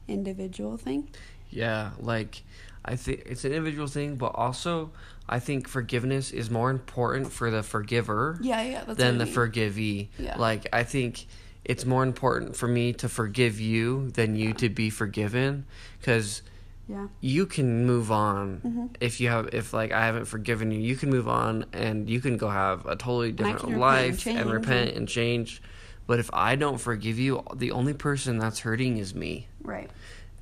individual 0.06 0.76
thing. 0.76 1.08
Yeah, 1.50 1.90
like 1.98 2.42
I 2.84 2.96
think 2.96 3.22
it's 3.26 3.44
an 3.44 3.52
individual 3.52 3.86
thing, 3.88 4.16
but 4.16 4.32
also 4.34 4.90
I 5.28 5.38
think 5.40 5.68
forgiveness 5.68 6.30
is 6.30 6.50
more 6.50 6.70
important 6.70 7.32
for 7.32 7.50
the 7.50 7.62
forgiver 7.62 8.38
Yeah, 8.40 8.62
yeah, 8.62 8.84
than 8.84 9.18
the 9.18 9.24
I 9.24 9.26
mean. 9.26 9.34
forgivee. 9.34 10.08
Yeah. 10.18 10.36
Like 10.38 10.66
I 10.72 10.84
think 10.84 11.26
it's 11.64 11.84
more 11.84 12.02
important 12.02 12.56
for 12.56 12.68
me 12.68 12.92
to 12.94 13.08
forgive 13.08 13.60
you 13.60 14.10
than 14.10 14.36
you 14.36 14.52
to 14.54 14.68
be 14.68 14.88
forgiven 14.90 15.64
cuz 16.02 16.42
Yeah. 16.88 17.08
you 17.20 17.44
can 17.44 17.84
move 17.86 18.10
on 18.10 18.60
Mhm. 18.64 18.96
if 19.00 19.20
you 19.20 19.28
have 19.28 19.50
if 19.52 19.72
like 19.74 19.92
I 19.92 20.06
haven't 20.06 20.24
forgiven 20.24 20.70
you, 20.72 20.80
you 20.80 20.96
can 20.96 21.10
move 21.10 21.28
on 21.28 21.66
and 21.72 22.08
you 22.08 22.20
can 22.20 22.36
go 22.38 22.48
have 22.48 22.86
a 22.86 22.96
totally 22.96 23.30
different 23.32 23.62
and 23.64 23.78
life 23.78 24.18
change 24.20 24.40
and 24.40 24.50
repent 24.50 24.88
and- 24.88 24.98
and 24.98 25.08
change. 25.08 25.60
But 26.06 26.18
if 26.18 26.30
I 26.32 26.56
don't 26.56 26.80
forgive 26.80 27.18
you, 27.18 27.42
the 27.54 27.72
only 27.72 27.92
person 27.92 28.38
that's 28.38 28.60
hurting 28.60 28.96
is 28.96 29.14
me 29.14 29.48
Right. 29.62 29.90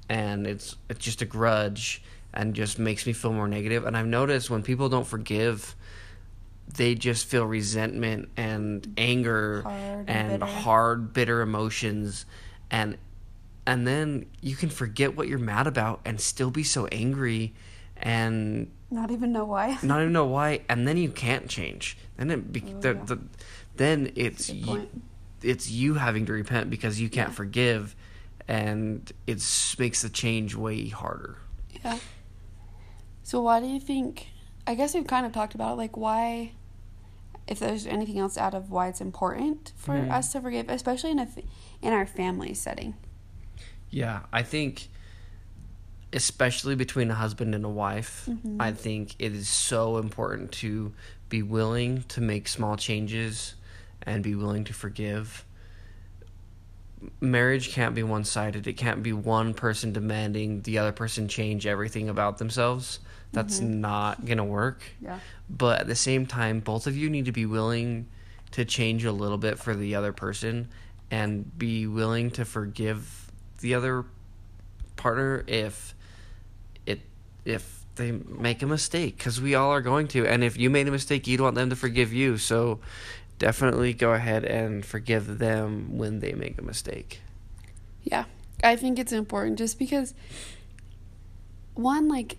and 0.09 0.47
it's 0.47 0.77
it's 0.89 1.05
just 1.05 1.21
a 1.21 1.25
grudge 1.27 2.01
and 2.33 2.55
just 2.55 2.79
makes 2.79 3.07
me 3.07 3.13
feel 3.13 3.33
more 3.33 3.49
negative 3.49 3.85
and 3.87 3.97
i've 3.97 4.07
noticed 4.07 4.51
when 4.51 4.63
people 4.63 4.89
don't 4.91 5.07
forgive 5.07 5.75
they 6.77 6.95
just 6.95 7.27
feel 7.27 7.47
resentment 7.47 8.29
and 8.37 8.93
anger 8.99 9.63
Hard 9.63 9.77
and 10.07 10.11
and 10.11 10.41
bitter. 10.41 10.53
hard 10.53 11.13
bitter 11.13 11.41
emotions 11.41 12.27
and 12.71 12.99
and 13.67 13.87
then 13.87 14.27
you 14.41 14.55
can 14.57 14.69
forget 14.71 15.17
what 15.17 15.29
you're 15.29 15.39
mad 15.39 15.67
about 15.67 16.01
and 16.05 16.21
still 16.21 16.51
be 16.51 16.63
so 16.63 16.87
angry 16.87 17.53
and 17.97 18.71
Not 18.91 19.11
even 19.11 19.33
know 19.33 19.45
why. 19.45 19.79
not 19.83 20.01
even 20.01 20.13
know 20.13 20.27
why 20.27 20.61
and 20.69 20.87
then 20.87 20.97
you 20.97 21.11
can't 21.11 21.49
change 21.49 21.97
then 22.17 22.31
it 22.31 22.53
be, 22.53 22.63
Oh, 22.67 22.81
the, 22.81 22.95
yeah. 22.95 23.05
the, 23.05 23.19
then 23.77 24.13
it's 24.15 24.49
you, 24.51 24.89
it's 25.43 25.71
you 25.71 25.95
having 25.95 26.25
to 26.27 26.33
repent 26.33 26.71
because 26.71 27.01
you 27.01 27.09
can't 27.09 27.31
Yeah. 27.31 27.35
forgive 27.35 27.97
and 28.49 29.13
it 29.27 29.43
makes 29.79 30.03
the 30.03 30.09
change 30.09 30.55
way 30.55 30.89
harder 30.89 31.37
Yeah. 31.85 31.99
So 33.23 33.41
why 33.43 33.61
do 33.61 33.67
you 33.67 33.81
think? 33.81 34.29
I 34.69 34.75
guess 34.77 34.95
we've 34.95 35.07
kind 35.07 35.27
of 35.27 35.33
talked 35.33 35.55
about 35.55 35.73
it, 35.75 35.77
like 35.77 35.97
why, 35.97 36.53
if 37.49 37.59
there's 37.59 37.87
anything 37.87 38.19
else 38.19 38.39
out 38.39 38.55
of 38.55 38.71
why 38.71 38.87
it's 38.89 39.01
important 39.01 39.73
for 39.77 39.95
Mhm. 39.95 40.11
us 40.13 40.33
to 40.33 40.41
forgive, 40.41 40.69
especially 40.69 41.11
in 41.11 41.19
a 41.19 41.29
in 41.83 41.93
our 41.93 42.07
family 42.07 42.55
setting. 42.55 42.95
Yeah, 43.97 44.21
I 44.31 44.43
think 44.43 44.89
especially 46.13 46.75
between 46.75 47.11
a 47.11 47.15
husband 47.15 47.55
and 47.55 47.65
a 47.65 47.69
wife, 47.71 48.29
Mhm. 48.29 48.57
I 48.61 48.73
think 48.73 49.15
it 49.19 49.33
is 49.35 49.49
so 49.49 49.97
important 49.97 50.53
to 50.61 50.93
be 51.31 51.43
willing 51.43 52.03
to 52.09 52.21
make 52.21 52.47
small 52.47 52.77
changes 52.77 53.55
and 54.03 54.23
be 54.23 54.35
willing 54.35 54.65
to 54.65 54.75
forgive. 54.75 55.47
Marriage 57.23 57.71
can't 57.71 57.95
be 57.95 58.03
one-sided. 58.03 58.67
It 58.67 58.75
can't 58.75 59.03
be 59.03 59.15
one 59.15 59.55
person 59.55 59.95
demanding 59.95 60.61
the 60.61 60.77
other 60.77 60.93
person 60.93 61.27
change 61.27 61.67
everything 61.67 62.11
about 62.11 62.37
themselves. 62.37 62.99
That's 63.33 63.61
Mhm. 63.61 63.77
not 63.77 64.27
going 64.27 64.37
to 64.39 64.45
work. 64.45 64.83
Yeah. 65.01 65.21
But 65.49 65.81
at 65.81 65.87
the 65.87 65.97
same 65.97 66.27
time, 66.27 66.61
both 66.61 66.87
of 66.87 66.99
you 66.99 67.09
need 67.09 67.25
to 67.25 67.33
be 67.33 67.47
willing 67.47 68.09
to 68.51 68.67
change 68.67 69.07
a 69.07 69.13
little 69.13 69.39
bit 69.39 69.59
for 69.59 69.75
the 69.75 69.95
other 69.95 70.13
person 70.13 70.69
and 71.11 71.57
be 71.59 71.87
willing 71.87 72.31
to 72.33 72.45
forgive 72.45 73.26
the 73.61 73.75
other 73.75 74.05
partner 74.97 75.45
if 75.47 75.95
it 76.87 77.01
if 77.45 77.85
they 77.97 78.13
make 78.13 78.63
a 78.63 78.67
mistake 78.67 79.19
cuz 79.19 79.41
we 79.41 79.55
all 79.55 79.71
are 79.71 79.81
going 79.81 80.07
to 80.09 80.27
and 80.27 80.43
if 80.45 80.57
you 80.59 80.69
made 80.71 80.87
a 80.89 80.91
mistake 80.91 81.27
you'd 81.27 81.41
want 81.41 81.55
them 81.55 81.71
to 81.71 81.77
forgive 81.77 82.13
you 82.13 82.37
so 82.39 82.79
definitely 83.39 83.93
go 83.93 84.13
ahead 84.15 84.45
and 84.45 84.85
forgive 84.85 85.39
them 85.39 85.97
when 85.99 86.21
they 86.21 86.33
make 86.33 86.59
a 86.59 86.63
mistake 86.63 87.21
Yeah. 88.05 88.25
I 88.65 88.77
think 88.77 88.99
it's 88.99 89.13
important 89.13 89.59
just 89.59 89.79
because 89.79 90.15
one 91.75 92.09
like 92.09 92.39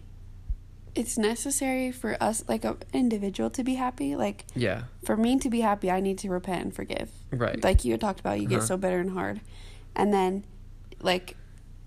it's 0.95 1.15
necessary 1.17 1.91
for 1.91 2.17
us 2.21 2.43
like 2.47 2.65
an 2.65 2.77
individual 2.91 3.51
to 3.51 3.63
be 3.63 3.75
happy. 3.75 4.15
Like 4.15 4.45
yeah 4.55 4.83
for 5.05 5.15
me 5.15 5.37
to 5.37 5.49
be 5.49 5.61
happy, 5.61 5.91
I 5.91 5.99
need 5.99 6.17
to 6.19 6.29
repent 6.29 6.63
and 6.63 6.73
forgive. 6.73 7.11
right 7.31 7.63
Like 7.63 7.85
you 7.85 7.91
had 7.91 8.01
talked 8.01 8.19
about, 8.19 8.39
you 8.41 8.47
get 8.47 8.57
Uh-huh. 8.59 8.65
so 8.67 8.77
bitter 8.77 8.99
and 8.99 9.11
hard. 9.11 9.41
And 9.95 10.11
then 10.11 10.43
like 11.01 11.35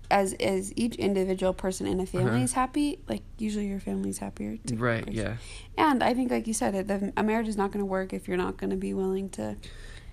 as 0.09 0.33
as 0.33 0.73
each 0.75 0.95
individual 0.95 1.53
person 1.53 1.87
in 1.87 1.99
a 1.99 2.05
family 2.05 2.31
Uh-huh. 2.31 2.43
is 2.43 2.53
happy, 2.53 2.99
like 3.07 3.21
usually 3.37 3.67
your 3.67 3.79
family's 3.79 4.17
happier 4.17 4.57
too. 4.57 4.75
right 4.75 5.07
yeah 5.11 5.37
And 5.77 6.03
I 6.03 6.13
think 6.13 6.31
like 6.31 6.47
you 6.47 6.53
said, 6.53 6.75
it 6.75 6.87
the, 6.87 7.13
a 7.15 7.23
marriage 7.23 7.47
is 7.47 7.55
not 7.57 7.71
going 7.71 7.79
to 7.81 7.85
work 7.85 8.11
if 8.13 8.27
you're 8.27 8.37
not 8.37 8.57
going 8.57 8.71
to 8.71 8.75
be 8.75 8.93
willing 8.93 9.29
to 9.31 9.55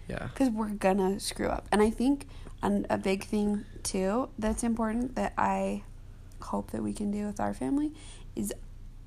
yeah 0.08 0.28
because 0.28 0.50
we're 0.50 0.70
gonna 0.70 1.18
screw 1.20 1.48
up. 1.48 1.66
And 1.72 1.82
I 1.82 1.90
think 1.90 2.26
an, 2.62 2.86
a 2.88 2.96
big 2.98 3.24
thing 3.24 3.64
too 3.82 4.28
that's 4.38 4.62
important 4.62 5.16
that 5.16 5.32
I 5.36 5.82
hope 6.42 6.70
that 6.70 6.82
we 6.82 6.92
can 6.92 7.10
do 7.10 7.26
with 7.26 7.40
our 7.40 7.52
family 7.52 7.92
is 8.36 8.52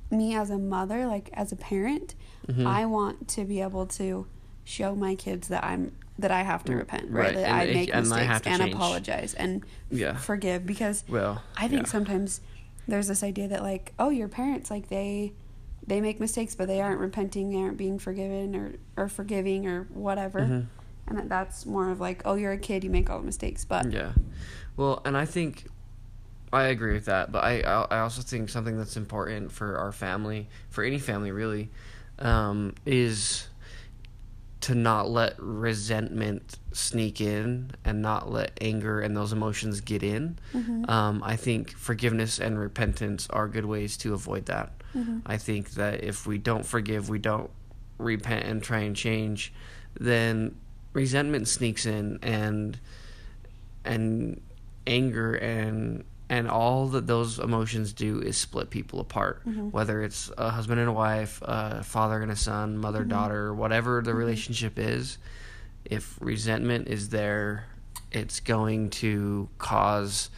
me 0.10 0.36
as 0.36 0.50
a 0.50 0.58
mother, 0.58 1.06
like 1.08 1.30
as 1.34 1.52
a 1.54 1.56
parent, 1.56 2.16
Mhm. 2.48 2.66
I 2.68 2.86
want 2.86 3.28
to 3.30 3.46
be 3.46 3.62
able 3.62 3.86
to 3.88 4.28
show 4.66 4.94
my 4.94 5.16
kids 5.16 5.48
that 5.48 5.64
I'm 5.64 5.94
that 6.20 6.32
I 6.32 6.42
have 6.44 6.64
to 6.66 6.74
Mm, 6.74 6.78
repent, 6.80 7.10
right? 7.10 7.26
right, 7.28 7.34
That 7.36 7.46
and 7.46 7.56
I 7.56 7.64
it- 7.64 7.74
make 7.74 7.90
and 7.90 7.98
I 7.98 8.02
mistakes 8.02 8.28
have 8.28 8.42
to 8.44 8.50
and 8.50 8.62
change. 8.62 8.74
apologize 8.76 9.34
and 9.34 9.66
yeah 9.90 10.18
forgive 10.18 10.66
because 10.66 11.04
well 11.08 11.42
I 11.58 11.68
think 11.68 11.88
yeah. 11.88 11.92
sometimes 11.92 12.42
there's 12.88 13.08
this 13.08 13.24
idea 13.24 13.48
that 13.50 13.62
like, 13.64 13.94
oh, 14.00 14.10
your 14.10 14.28
parents 14.28 14.70
like 14.70 14.90
they 14.90 15.34
they 15.88 16.00
make 16.00 16.20
mistakes, 16.20 16.54
but 16.54 16.68
they 16.68 16.80
aren't 16.80 17.00
repenting, 17.00 17.50
they 17.50 17.58
aren't 17.58 17.78
being 17.78 17.98
forgiven 17.98 18.56
or 18.56 18.74
or 18.98 19.08
forgiving 19.10 19.68
or 19.68 19.84
whatever, 19.94 20.40
Mhm. 20.42 20.66
and 21.08 21.18
that 21.18 21.30
that's 21.30 21.66
more 21.66 21.90
of 21.90 22.00
like, 22.00 22.22
oh, 22.26 22.36
you're 22.36 22.52
a 22.52 22.58
kid, 22.58 22.84
you 22.84 22.90
make 22.90 23.10
all 23.10 23.20
the 23.20 23.26
mistakes, 23.26 23.66
but 23.66 23.92
Yeah. 23.92 24.12
Well, 24.78 25.02
and 25.06 25.18
I 25.18 25.26
think 25.26 25.68
I 26.54 26.64
agree 26.66 26.94
with 26.94 27.06
that, 27.06 27.32
but 27.32 27.44
I 27.44 27.62
I 27.62 27.88
I 27.90 28.00
also 28.00 28.22
think 28.22 28.50
something 28.50 28.78
that's 28.78 28.98
important 28.98 29.52
for 29.52 29.78
our 29.78 29.92
family, 29.92 30.50
for 30.70 30.84
any 30.84 31.00
family 31.00 31.32
really, 31.32 31.70
um, 32.20 32.74
is 32.86 33.48
to 34.62 34.76
not 34.76 35.10
let 35.10 35.34
resentment 35.40 36.58
sneak 36.72 37.20
in 37.20 37.72
and 37.84 38.02
not 38.02 38.32
let 38.32 38.52
anger 38.62 39.02
and 39.02 39.18
those 39.18 39.34
emotions 39.34 39.82
get 39.82 40.04
in. 40.04 40.38
Mhm. 40.54 40.88
Um, 40.90 41.24
I 41.26 41.36
think 41.36 41.72
forgiveness 41.72 42.40
and 42.40 42.60
repentance 42.60 43.28
are 43.32 43.48
good 43.48 43.66
ways 43.66 43.98
to 43.98 44.14
avoid 44.14 44.46
that. 44.46 44.72
Mhm. 44.96 45.22
I 45.26 45.38
think 45.38 45.72
that 45.72 46.04
if 46.04 46.28
we 46.28 46.38
don't 46.38 46.66
forgive, 46.66 47.10
we 47.10 47.18
don't 47.18 47.50
repent 47.98 48.46
and 48.46 48.62
try 48.62 48.80
and 48.80 48.96
change, 48.96 49.52
then 50.00 50.56
resentment 50.94 51.48
sneaks 51.48 51.86
in 51.86 52.20
and 52.22 52.80
and 53.84 54.40
anger 54.86 55.34
and 55.36 56.04
and 56.32 56.48
all 56.50 56.88
that 56.88 57.08
those 57.08 57.40
emotions 57.40 57.92
do 57.92 58.22
is 58.22 58.38
split 58.38 58.70
people 58.70 59.02
apart. 59.02 59.46
Mhm. 59.46 59.70
Whether 59.72 60.02
it's 60.02 60.32
a 60.38 60.50
husband 60.50 60.80
and 60.80 60.88
a 60.88 60.94
wife, 60.94 61.42
a 61.42 61.84
father 61.84 62.22
and 62.22 62.32
a 62.32 62.38
son, 62.38 62.78
mother 62.78 63.04
Mhm. 63.04 63.10
daughter, 63.10 63.54
whatever 63.54 64.02
the 64.02 64.12
Mhm. 64.12 64.18
relationship 64.18 64.80
is, 64.80 65.18
if 65.84 66.18
resentment 66.22 66.88
is 66.88 67.10
there, 67.10 67.66
it's 68.14 68.40
going 68.40 68.90
to 68.92 69.50
cause 69.58 70.30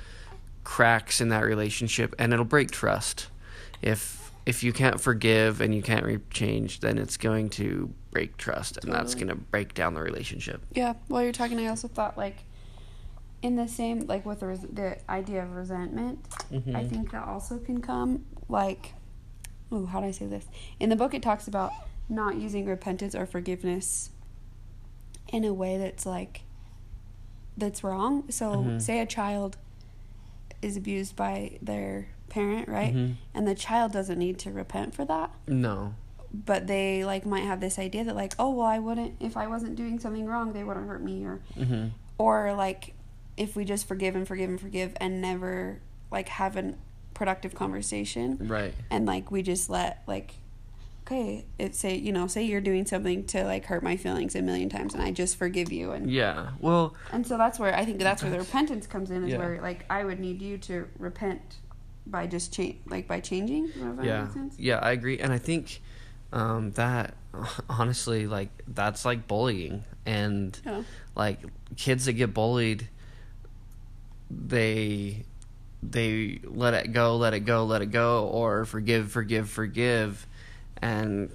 cracks 0.63 1.21
in 1.21 1.29
that 1.29 1.43
relationship 1.45 2.15
and 2.17 2.33
it'll 2.33 2.43
break 2.43 2.71
trust. 2.71 3.27
If 3.83 4.21
if 4.45 4.61
you 4.61 4.73
can't 4.73 4.99
forgive 4.99 5.61
and 5.61 5.73
you 5.73 5.81
can't 5.81 6.03
re- 6.05 6.19
change, 6.29 6.81
then 6.81 6.97
it's 6.97 7.15
going 7.15 7.49
to 7.49 7.93
break 8.11 8.35
trust 8.35 8.77
and 8.83 8.91
that's 8.91 9.15
going 9.15 9.29
to 9.29 9.35
break 9.35 9.73
down 9.73 9.93
the 9.93 10.01
relationship. 10.01 10.61
yeah. 10.73 10.95
While 11.07 11.23
you're 11.23 11.31
talking, 11.31 11.57
I 11.59 11.67
also 11.67 11.87
thought 11.87 12.17
like 12.17 12.43
in 13.43 13.55
the 13.57 13.67
same 13.67 14.07
like 14.07 14.25
with 14.25 14.39
the, 14.39 14.47
res- 14.47 14.61
the 14.71 14.97
idea 15.09 15.43
of 15.43 15.51
resentment, 15.51 16.27
Mm-hmm. 16.51 16.75
I 16.75 16.83
think 16.85 17.11
that 17.11 17.27
also 17.27 17.57
can 17.59 17.81
come 17.81 18.25
like, 18.49 18.93
oh, 19.71 19.85
how 19.85 19.99
do 19.99 20.07
I 20.07 20.11
say 20.11 20.25
this? 20.27 20.45
In 20.79 20.89
the 20.89 20.95
book, 20.95 21.13
it 21.13 21.21
talks 21.21 21.47
about 21.47 21.71
not 22.09 22.35
using 22.35 22.65
repentance 22.65 23.13
or 23.15 23.25
forgiveness 23.25 24.09
in 25.29 25.43
a 25.43 25.53
way 25.53 25.77
that's 25.77 26.05
like 26.05 26.41
that's 27.57 27.83
wrong. 27.83 28.29
So, 28.31 28.51
Mhm. 28.63 28.81
say 28.81 28.99
a 28.99 29.05
child 29.05 29.57
is 30.61 30.75
abused 30.77 31.15
by 31.15 31.57
their 31.61 32.07
parent, 32.29 32.67
right? 32.67 32.95
Mhm. 32.95 33.15
And 33.33 33.47
the 33.47 33.53
child 33.55 33.91
doesn't 33.91 34.17
need 34.17 34.39
to 34.39 34.51
repent 34.51 34.95
for 34.95 35.05
that, 35.05 35.31
No. 35.47 35.93
but 36.33 36.65
they 36.67 37.03
like 37.05 37.25
might 37.25 37.43
have 37.43 37.59
this 37.59 37.77
idea 37.77 38.03
that 38.05 38.15
like, 38.15 38.33
oh, 38.39 38.49
well, 38.51 38.65
I 38.67 38.79
wouldn't 38.79 39.15
if 39.19 39.35
I 39.37 39.47
wasn't 39.47 39.75
doing 39.75 39.99
something 39.99 40.25
wrong, 40.25 40.53
they 40.53 40.63
wouldn't 40.63 40.87
hurt 40.87 41.03
me 41.03 41.25
or 41.25 41.41
Mm-hmm. 41.57 41.87
or 42.17 42.53
like 42.53 42.92
if 43.37 43.55
we 43.55 43.65
just 43.65 43.87
forgive 43.87 44.15
and 44.15 44.27
forgive 44.27 44.49
and 44.49 44.59
forgive 44.61 44.93
and 44.99 45.21
never 45.21 45.79
like 46.11 46.29
have 46.29 46.55
a 46.57 46.73
productive 47.13 47.53
conversation 47.55 48.37
Right. 48.47 48.73
and 48.89 49.05
like 49.05 49.31
we 49.31 49.41
just 49.41 49.69
let 49.69 50.03
like 50.07 50.35
okay, 51.05 51.43
it 51.59 51.75
say 51.75 51.95
you 51.97 52.13
know 52.13 52.27
say 52.27 52.43
you're 52.43 52.61
doing 52.61 52.85
something 52.85 53.25
to 53.25 53.43
like 53.43 53.65
hurt 53.65 53.83
my 53.83 53.97
feelings 53.97 54.35
a 54.35 54.41
million 54.41 54.69
times, 54.69 54.93
and 54.93 55.03
I 55.03 55.11
just 55.11 55.35
forgive 55.35 55.71
you, 55.71 55.91
and 55.91 56.09
Yeah. 56.09 56.51
Well, 56.59 56.95
and 57.11 57.27
so 57.27 57.37
that's 57.37 57.59
where 57.59 57.75
I 57.75 57.83
think 57.83 57.99
that's 57.99 58.23
where 58.23 58.31
the 58.31 58.39
repentance 58.39 58.87
comes 58.87 59.11
in, 59.11 59.23
is 59.25 59.31
Yeah. 59.31 59.37
where 59.37 59.61
like 59.61 59.85
I 59.89 60.05
would 60.05 60.19
need 60.21 60.41
you 60.41 60.57
to 60.59 60.87
repent 60.97 61.57
by 62.05 62.25
just 62.27 62.53
change, 62.53 62.77
like 62.85 63.07
by 63.07 63.19
changing. 63.19 63.69
Yeah. 64.01 64.27
Yeah, 64.57 64.77
I 64.79 64.91
agree. 64.91 65.19
And 65.19 65.31
I 65.33 65.37
think 65.39 65.81
um, 66.31 66.71
that 66.71 67.15
honestly, 67.69 68.25
like, 68.27 68.49
that's 68.67 69.03
like 69.05 69.27
bullying. 69.27 69.83
And 70.05 70.57
Yeah. 70.65 70.83
like 71.15 71.39
kids 71.77 72.05
that 72.05 72.13
get 72.13 72.33
bullied, 72.33 72.87
they 74.29 75.23
they 75.81 76.39
let 76.45 76.73
it 76.73 76.93
go, 76.93 77.17
let 77.17 77.33
it 77.33 77.41
go, 77.41 77.65
let 77.65 77.81
it 77.81 77.87
go, 77.91 78.25
or 78.27 78.63
forgive, 78.65 79.11
forgive, 79.11 79.49
forgive, 79.49 80.25
and 80.81 81.29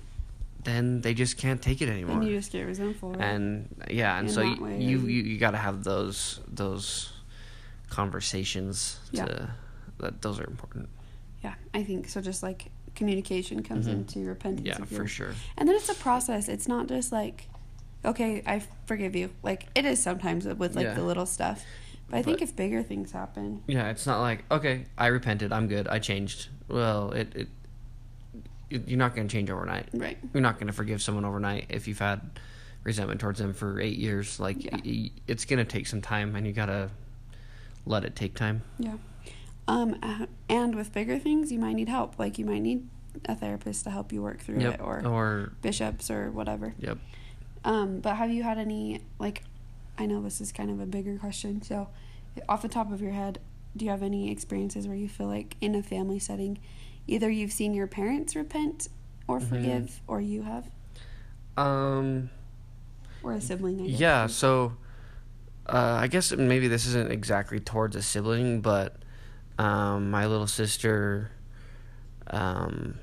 then 0.65 1.01
they 1.03 1.13
just 1.15 1.37
can't 1.37 1.61
take 1.63 1.81
it 1.83 1.89
anymore. 1.89 2.17
And 2.21 2.29
you 2.29 2.37
just 2.37 2.51
get 2.53 2.63
resentful. 2.63 3.13
Right? 3.13 3.21
and 3.21 3.69
yeah, 3.91 4.19
and 4.19 4.29
In 4.29 4.35
so 4.35 4.41
you, 4.43 4.63
way, 4.63 4.81
you 4.81 4.99
you 5.01 5.23
you 5.23 5.39
got 5.39 5.51
to 5.53 5.59
have 5.59 5.85
those 5.85 6.41
those 6.49 7.13
conversations 7.91 8.99
Yeah. 9.13 9.25
to 9.27 9.51
that 9.99 10.23
those 10.23 10.39
are 10.41 10.45
important. 10.47 10.89
yeah, 11.43 11.55
I 11.75 11.83
think 11.85 12.09
so. 12.09 12.21
Just 12.21 12.43
like 12.43 12.71
communication 12.95 13.63
comes 13.63 13.87
Mhm. 13.87 13.93
into 13.93 14.21
repentance. 14.27 14.67
Yeah, 14.67 14.85
for 14.85 15.07
sure. 15.07 15.33
And 15.57 15.69
then 15.69 15.77
it's 15.77 15.89
a 15.89 15.95
process. 15.95 16.49
It's 16.49 16.67
not 16.67 16.89
just 16.89 17.13
like, 17.13 17.49
okay, 18.05 18.43
I 18.47 18.63
forgive 18.87 19.15
you. 19.15 19.31
Like 19.43 19.67
it 19.75 19.85
is 19.85 20.03
sometimes 20.03 20.47
with 20.47 20.75
like 20.75 20.85
Yeah. 20.85 20.95
the 20.95 21.03
little 21.05 21.27
stuff. 21.27 21.65
But 22.11 22.19
I 22.19 22.23
think 22.23 22.41
if 22.43 22.57
bigger 22.57 22.83
things 22.83 23.13
happen, 23.13 23.63
Yeah, 23.67 23.91
it's 23.91 24.07
not 24.07 24.21
like 24.21 24.45
okay, 24.51 24.87
I 24.97 25.09
repented, 25.09 25.53
I'm 25.53 25.69
good, 25.69 25.87
I 25.89 25.99
changed. 25.99 26.49
Well, 26.69 27.13
it 27.13 27.33
it 27.37 27.49
you- 28.71 28.85
you're 28.87 28.99
not 28.99 29.15
going 29.15 29.27
to 29.29 29.33
change 29.33 29.51
overnight. 29.51 29.89
right? 29.95 30.19
You're 30.35 30.43
not 30.43 30.55
going 30.57 30.67
to 30.67 30.73
forgive 30.73 31.01
someone 31.03 31.25
overnight 31.25 31.67
if 31.71 31.89
you've 31.89 31.99
had 31.99 32.21
resentment 32.85 33.21
towards 33.21 33.39
them 33.39 33.53
for 33.55 33.81
eight 33.81 33.97
years. 33.99 34.39
Like 34.39 34.63
Yeah. 34.65 34.77
y- 34.85 35.11
it's 35.27 35.45
going 35.47 35.59
to 35.59 35.65
take 35.65 35.87
some 35.87 36.01
time, 36.03 36.37
and 36.37 36.47
you 36.47 36.53
got 36.53 36.67
to 36.67 36.91
let 37.87 38.05
it 38.05 38.15
take 38.15 38.35
time. 38.35 38.63
Yeah. 38.79 38.97
Um, 39.67 39.97
and 40.49 40.75
with 40.75 40.93
bigger 40.93 41.19
things, 41.19 41.51
you 41.53 41.59
might 41.59 41.75
need 41.75 41.89
help. 41.89 42.19
Like 42.19 42.39
you 42.39 42.45
might 42.47 42.61
need 42.61 42.87
a 43.27 43.35
therapist 43.35 43.85
to 43.85 43.91
help 43.91 44.13
you 44.13 44.23
work 44.23 44.41
through 44.41 44.61
Yep. 44.61 44.75
it, 44.75 44.81
or 44.81 45.07
or 45.07 45.53
bishops, 45.63 46.11
or 46.11 46.31
whatever. 46.31 46.75
yep. 46.79 46.99
Um, 47.65 48.01
but 48.01 48.17
have 48.17 48.31
you 48.31 48.43
had 48.43 48.57
any 48.59 49.01
like? 49.19 49.45
I 49.99 50.07
know 50.07 50.23
this 50.23 50.41
is 50.41 50.53
kind 50.53 50.71
of 50.71 50.81
a 50.81 50.87
bigger 50.87 51.17
question. 51.19 51.61
So, 51.63 51.89
off 52.49 52.63
the 52.63 52.69
top 52.69 52.93
of 52.93 53.03
your 53.03 53.11
head, 53.11 53.41
do 53.77 53.85
you 53.85 53.91
have 53.91 54.03
any 54.03 54.31
experiences 54.31 54.87
where 54.87 54.97
you 54.97 55.09
feel 55.09 55.27
like 55.27 55.57
in 55.61 55.75
a 55.75 55.83
family 55.83 56.19
setting, 56.19 56.59
either 57.07 57.29
you've 57.29 57.53
seen 57.53 57.75
your 57.75 57.87
parents 57.89 58.37
repent 58.37 58.89
or 59.27 59.41
Mhm. 59.41 59.49
forgive, 59.49 60.01
or 60.07 60.21
you 60.21 60.43
have, 60.43 60.71
Um. 61.57 62.31
or 63.23 63.33
a 63.35 63.41
sibling? 63.41 63.81
I 63.81 63.87
guess. 63.89 64.01
Yeah, 64.01 64.27
so 64.29 64.75
uh, 65.67 65.99
I 66.01 66.07
guess 66.07 66.33
maybe 66.33 66.69
this 66.69 66.87
isn't 66.87 67.11
exactly 67.13 67.59
towards 67.61 67.95
a 67.97 68.03
sibling, 68.03 68.61
but 68.63 68.97
um, 69.59 70.11
my 70.11 70.27
little 70.27 70.47
sister 70.47 71.31
um, 72.29 72.95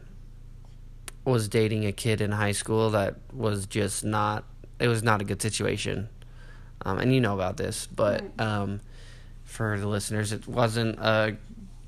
was 1.26 1.48
dating 1.50 1.86
a 1.86 1.92
kid 1.92 2.22
in 2.22 2.32
high 2.32 2.52
school 2.54 2.90
that 2.92 3.16
was 3.34 3.66
just 3.66 4.04
not. 4.06 4.46
It 4.80 4.88
was 4.88 5.04
not 5.04 5.22
a 5.22 5.24
good 5.26 5.42
situation, 5.42 6.10
um, 6.86 7.00
and 7.00 7.14
you 7.14 7.20
know 7.20 7.34
about 7.34 7.58
this, 7.58 7.88
but 7.88 8.24
um, 8.40 8.80
for 9.44 9.80
the 9.80 9.88
listeners, 9.88 10.32
it 10.32 10.48
wasn't 10.48 11.00
a 11.00 11.36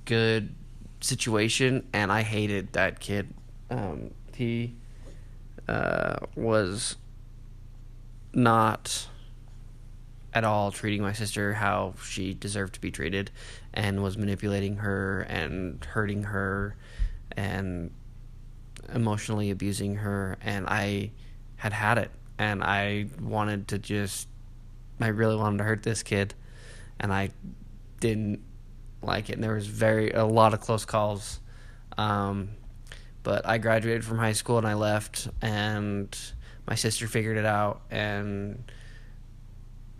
good 0.05 0.53
situation, 0.99 1.87
and 1.93 2.11
I 2.11 2.23
hated 2.23 2.73
that 2.73 2.99
kid. 2.99 3.33
Um, 3.69 4.11
he 4.33 4.73
uh, 5.67 6.17
was 6.35 6.95
not 8.33 9.07
at 10.33 10.43
all 10.43 10.71
treating 10.71 11.01
my 11.01 11.13
sister 11.13 11.53
how 11.53 11.93
she 12.03 12.33
deserved 12.33 12.73
to 12.73 12.81
be 12.81 12.91
treated 12.91 13.31
and 13.73 14.03
was 14.03 14.17
manipulating 14.17 14.77
her 14.77 15.21
and 15.21 15.83
hurting 15.83 16.23
her 16.23 16.75
and 17.35 17.89
emotionally 18.93 19.49
abusing 19.49 19.95
her 19.95 20.37
and 20.41 20.67
I 20.67 21.11
had 21.55 21.73
had 21.73 21.97
it 21.97 22.11
and 22.37 22.63
I 22.63 23.07
wanted 23.19 23.67
to 23.69 23.79
just 23.79 24.27
I 24.99 25.07
really 25.07 25.35
wanted 25.35 25.59
to 25.59 25.63
hurt 25.63 25.83
this 25.83 26.03
kid 26.03 26.33
and 26.99 27.13
I 27.13 27.29
didn't 27.99 28.41
like 29.01 29.29
it. 29.29 29.33
And 29.33 29.43
there 29.43 29.53
was 29.53 29.67
very 29.67 30.11
a 30.11 30.25
lot 30.25 30.53
of 30.53 30.61
close 30.61 30.85
calls 30.85 31.39
um, 31.97 32.49
but 33.23 33.45
I 33.45 33.57
graduated 33.57 34.05
from 34.05 34.17
high 34.19 34.33
school 34.33 34.57
and 34.57 34.67
I 34.67 34.73
left 34.73 35.27
and 35.41 36.17
my 36.67 36.75
sister 36.75 37.07
figured 37.07 37.37
it 37.37 37.45
out 37.45 37.81
and 37.89 38.63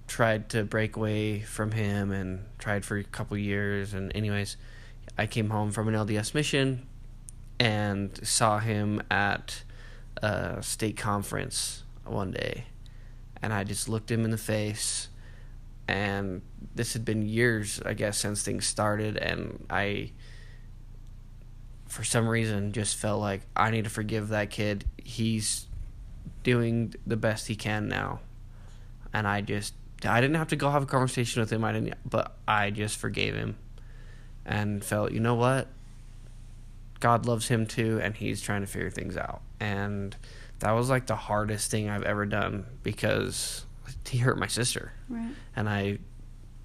tried 0.08 0.50
to 0.50 0.64
break 0.64 0.96
away 0.96 1.42
from 1.42 1.72
him 1.72 2.12
and 2.12 2.46
tried 2.58 2.86
for 2.86 2.98
a 2.98 3.04
couple 3.04 3.38
years. 3.38 3.94
And 3.94 4.16
anyways 4.16 4.58
I 5.18 5.28
came 5.28 5.50
home 5.50 5.72
from 5.72 5.88
an 5.88 5.94
LDS 5.94 6.34
mission 6.34 6.88
and 7.60 8.26
saw 8.26 8.60
him 8.60 9.02
at 9.10 9.64
a 10.22 10.62
stake 10.62 10.98
conference 10.98 11.84
one 12.06 12.32
day 12.32 12.66
and 13.42 13.54
I 13.54 13.64
just 13.64 13.88
looked 13.90 14.12
him 14.12 14.26
in 14.26 14.32
the 14.32 14.38
face 14.38 15.10
and 15.88 16.42
this 16.76 16.94
had 16.94 17.06
been 17.06 17.28
years 17.28 17.82
I 17.86 17.94
guess 17.94 18.18
since 18.18 18.44
things 18.44 18.68
started 18.68 19.18
and 19.18 19.66
I 19.70 20.12
for 21.88 22.04
some 22.04 22.28
reason 22.28 22.74
just 22.74 22.96
felt 22.96 23.22
like 23.22 23.42
I 23.56 23.72
need 23.72 23.86
to 23.86 23.90
forgive 23.90 24.30
that 24.30 24.50
kid. 24.50 24.86
He's 25.04 25.66
doing 26.44 26.94
the 27.06 27.18
best 27.18 27.48
he 27.48 27.56
can 27.56 27.88
now. 27.88 28.20
And 29.14 29.28
I 29.28 29.42
just 29.42 29.74
I 30.06 30.22
didn't 30.22 30.36
have 30.36 30.50
to 30.50 30.56
go 30.56 30.70
have 30.70 30.84
a 30.84 30.88
conversation 30.88 31.42
with 31.42 31.52
him. 31.52 31.64
I 31.64 31.72
didn't 31.72 31.96
but 32.08 32.36
I 32.48 32.70
just 32.72 32.98
forgave 32.98 33.36
him 33.36 33.58
and 34.46 34.84
felt, 34.84 35.12
you 35.12 35.20
know 35.20 35.36
what? 35.36 35.68
God 37.00 37.26
loves 37.26 37.48
him 37.48 37.66
too 37.66 38.00
and 38.02 38.16
he's 38.16 38.42
trying 38.42 38.62
to 38.62 38.68
figure 38.68 38.90
things 38.90 39.18
out. 39.18 39.42
And 39.60 40.16
that 40.60 40.72
was 40.72 40.90
like 40.90 41.06
the 41.08 41.16
hardest 41.16 41.70
thing 41.72 41.90
I've 41.90 42.04
ever 42.04 42.26
done 42.26 42.66
because 42.84 43.66
he 44.08 44.18
hurt 44.20 44.38
my 44.38 44.48
sister 44.48 44.94
Right. 45.10 45.32
and 45.56 45.68
I 45.70 46.00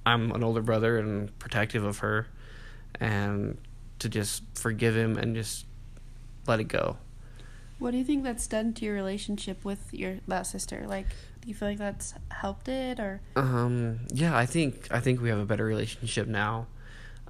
I'm 0.07 0.33
an 0.33 0.43
older 0.43 0.63
brother 0.63 0.99
and 0.99 1.37
protective 1.39 1.85
of 1.85 1.99
her 1.99 2.27
and 3.01 3.57
to 4.01 4.09
just 4.09 4.43
forgive 4.55 4.97
him 4.97 5.17
and 5.17 5.35
just 5.37 5.65
let 6.47 6.59
it 6.61 6.65
go. 6.65 6.97
What 7.79 7.93
do 7.93 7.99
you 7.99 8.05
think 8.05 8.25
that's 8.25 8.47
done 8.47 8.73
to 8.75 8.85
your 8.85 8.95
relationship 8.95 9.65
with 9.65 9.93
your 9.93 10.17
that 10.29 10.43
sister? 10.43 10.85
Like, 10.87 11.07
do 11.41 11.49
you 11.49 11.55
feel 11.55 11.69
like 11.69 11.79
that's 11.79 12.15
helped 12.31 12.69
it, 12.69 12.99
or 13.01 13.21
Um 13.37 14.01
yeah, 14.13 14.37
I 14.37 14.47
think 14.47 14.89
I 14.91 15.01
think 15.01 15.21
we 15.21 15.29
have 15.29 15.39
a 15.39 15.45
better 15.47 15.65
relationship 15.65 16.27
now. 16.29 16.67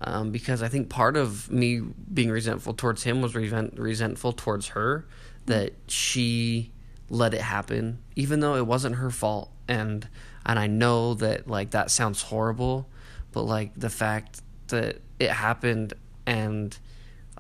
Um, 0.05 0.33
because 0.33 0.63
I 0.65 0.69
think 0.69 0.89
part 0.89 1.17
of 1.17 1.49
me 1.51 1.81
being 2.13 2.31
resentful 2.31 2.75
towards 2.75 3.05
him 3.05 3.23
was 3.23 3.37
resent, 3.37 3.79
resentful 3.79 4.33
towards 4.33 4.69
her 4.69 5.07
that 5.47 5.73
she 5.89 6.71
let 7.09 7.35
it 7.35 7.41
happen 7.41 7.99
even 8.17 8.41
though 8.41 8.55
it 8.55 8.67
wasn't 8.67 8.95
her 8.97 9.11
fault 9.11 9.51
and 9.69 10.09
and 10.47 10.59
I 10.59 10.67
know 10.67 11.15
that 11.15 11.47
like 11.47 11.71
that 11.71 11.91
sounds 11.91 12.23
horrible 12.23 12.89
but 13.33 13.43
like 13.43 13.73
the 13.77 13.91
fact 13.91 14.41
that 14.69 15.01
it 15.19 15.31
happened 15.31 15.95
and 16.27 16.77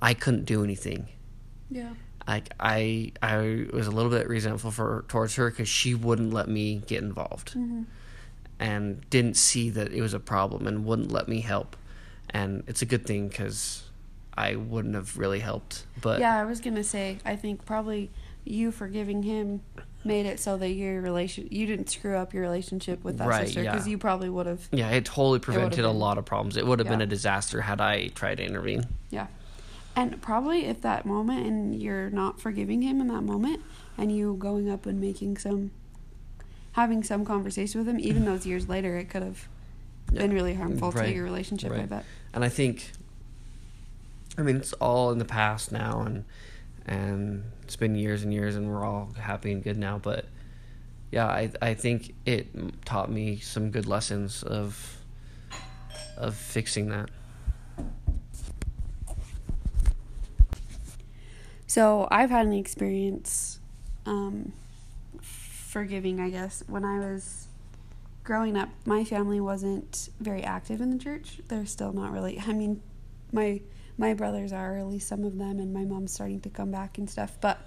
I 0.00 0.14
couldn't 0.14 0.44
do 0.44 0.62
anything 0.62 1.08
yeah, 1.72 1.94
like 2.28 2.52
I 2.60 3.12
I 3.22 3.66
was 3.72 3.86
a 3.86 3.90
little 3.90 4.10
bit 4.10 4.28
resentful 4.28 4.70
for 4.70 5.04
towards 5.08 5.36
her 5.36 5.50
cuz 5.50 5.68
she 5.68 5.94
wouldn't 5.94 6.32
let 6.32 6.48
me 6.48 6.82
get 6.86 7.02
involved 7.02 7.54
mm-hmm. 7.54 7.84
and 8.60 9.08
didn't 9.08 9.36
see 9.36 9.70
that 9.70 9.92
it 9.92 10.02
was 10.02 10.12
a 10.12 10.20
problem 10.20 10.66
and 10.66 10.84
wouldn't 10.84 11.10
let 11.10 11.28
me 11.28 11.40
help. 11.40 11.76
And 12.28 12.62
it's 12.66 12.82
a 12.82 12.86
good 12.86 13.06
thing 13.06 13.28
because 13.28 13.84
I 14.36 14.56
wouldn't 14.56 14.94
have 14.94 15.16
really 15.18 15.40
helped. 15.40 15.84
But 16.00 16.20
yeah? 16.20 16.38
I 16.38 16.44
was 16.44 16.60
gonna 16.60 16.84
say, 16.84 17.18
I 17.24 17.36
think 17.36 17.64
probably 17.64 18.10
you 18.44 18.70
forgiving 18.72 19.22
him 19.22 19.60
made 20.04 20.26
it 20.26 20.40
so 20.40 20.56
that 20.56 20.70
your 20.70 21.00
relation 21.00 21.46
you 21.50 21.64
didn't 21.64 21.88
screw 21.88 22.16
up 22.16 22.34
your 22.34 22.42
relationship 22.42 23.04
with 23.04 23.18
that 23.18 23.28
Right, 23.28 23.44
sister 23.46 23.62
yeah. 23.62 23.70
because 23.72 23.86
you 23.86 23.98
probably 23.98 24.28
would 24.28 24.46
have. 24.46 24.68
yeah, 24.72 24.90
it 24.90 25.04
totally 25.04 25.38
prevented 25.38 25.84
a 25.84 25.88
been- 25.88 25.98
lot 25.98 26.18
of 26.18 26.24
problems. 26.24 26.56
It 26.56 26.66
would 26.66 26.78
have 26.80 26.88
been 26.88 27.00
a 27.00 27.06
disaster 27.06 27.60
had 27.60 27.80
I 27.80 28.08
tried 28.08 28.38
to 28.38 28.44
intervene. 28.44 28.86
Yeah. 29.10 29.28
And 29.94 30.20
probably 30.22 30.64
if 30.64 30.80
that 30.80 31.04
moment 31.06 31.46
and 31.46 31.80
you're 31.80 32.08
not 32.10 32.40
forgiving 32.40 32.82
him 32.82 33.00
in 33.00 33.08
that 33.08 33.20
moment 33.22 33.60
and 33.98 34.10
you 34.10 34.34
going 34.38 34.68
up 34.70 34.86
and 34.86 35.00
making 35.00 35.36
some 35.36 35.70
having 36.72 37.02
some 37.04 37.24
conversation 37.24 37.78
with 37.80 37.88
him, 37.88 38.00
even 38.00 38.24
those 38.24 38.46
years 38.46 38.68
later 38.68 38.96
it 38.96 39.10
could 39.10 39.22
have 39.22 39.46
been 40.12 40.32
really 40.32 40.54
harmful 40.54 40.90
to 40.92 41.10
your 41.12 41.24
relationship, 41.24 41.70
I 41.72 41.82
bet. 41.82 42.04
And 42.34 42.44
I 42.44 42.48
think, 42.48 42.92
I 44.38 44.42
mean, 44.42 44.56
it's 44.56 44.72
all 44.74 45.10
in 45.10 45.18
the 45.18 45.24
past 45.24 45.72
now, 45.72 46.02
and 46.02 46.24
and 46.86 47.44
it's 47.62 47.76
been 47.76 47.94
years 47.94 48.22
and 48.22 48.32
years, 48.32 48.56
and 48.56 48.68
we're 48.68 48.84
all 48.84 49.12
happy 49.18 49.52
and 49.52 49.62
good 49.62 49.76
now. 49.76 49.98
But 49.98 50.26
yeah, 51.10 51.26
I 51.26 51.50
I 51.60 51.74
think 51.74 52.14
it 52.24 52.84
taught 52.84 53.10
me 53.10 53.38
some 53.38 53.70
good 53.70 53.86
lessons 53.86 54.42
of 54.42 54.98
of 56.16 56.34
fixing 56.34 56.88
that. 56.88 57.10
So 61.66 62.06
I've 62.10 62.28
had 62.28 62.44
an 62.44 62.52
experience 62.52 63.58
um, 64.04 64.52
forgiving, 65.22 66.20
I 66.20 66.28
guess, 66.28 66.62
when 66.66 66.84
I 66.84 66.98
was 66.98 67.46
growing 68.24 68.58
up. 68.58 68.68
My 68.84 69.04
family 69.04 69.40
wasn't 69.40 70.10
very 70.20 70.42
active 70.42 70.82
in 70.82 70.90
the 70.90 71.02
church. 71.02 71.40
They're 71.48 71.64
still 71.64 71.92
not 71.92 72.12
really. 72.12 72.38
I 72.46 72.52
mean, 72.52 72.82
my 73.32 73.62
my 73.98 74.14
brothers 74.14 74.52
are, 74.52 74.76
at 74.76 74.86
least 74.86 75.08
some 75.08 75.24
of 75.24 75.38
them, 75.38 75.58
and 75.60 75.72
my 75.72 75.84
mom's 75.84 76.12
starting 76.12 76.40
to 76.40 76.50
come 76.50 76.70
back 76.70 76.98
and 76.98 77.08
stuff. 77.08 77.36
But 77.40 77.58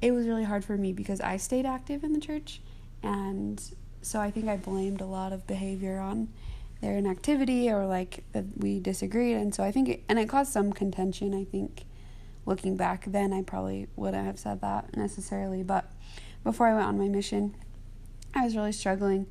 it 0.00 0.12
was 0.12 0.26
really 0.26 0.44
hard 0.44 0.64
for 0.64 0.76
me 0.76 0.92
because 0.92 1.20
I 1.20 1.36
stayed 1.36 1.66
active 1.66 2.04
in 2.04 2.12
the 2.12 2.20
church, 2.20 2.60
and 3.02 3.62
so 4.02 4.20
I 4.20 4.30
think 4.30 4.48
I 4.48 4.56
blamed 4.56 5.00
a 5.00 5.06
lot 5.06 5.32
of 5.32 5.46
behavior 5.46 5.98
on 5.98 6.28
their 6.80 6.96
inactivity 6.96 7.70
or 7.70 7.86
like 7.86 8.24
that 8.32 8.44
we 8.56 8.80
disagreed, 8.80 9.36
and 9.36 9.54
so 9.54 9.62
I 9.62 9.70
think 9.70 9.88
it, 9.88 10.04
and 10.08 10.18
it 10.18 10.28
caused 10.28 10.52
some 10.52 10.72
contention. 10.72 11.34
I 11.34 11.44
think 11.44 11.84
looking 12.44 12.76
back 12.76 13.04
then, 13.06 13.32
I 13.32 13.42
probably 13.42 13.88
wouldn't 13.96 14.26
have 14.26 14.38
said 14.38 14.60
that 14.60 14.96
necessarily, 14.96 15.62
but 15.62 15.90
before 16.44 16.68
I 16.68 16.74
went 16.74 16.86
on 16.86 16.98
my 16.98 17.08
mission, 17.08 17.56
I 18.34 18.44
was 18.44 18.56
really 18.56 18.72
struggling. 18.72 19.26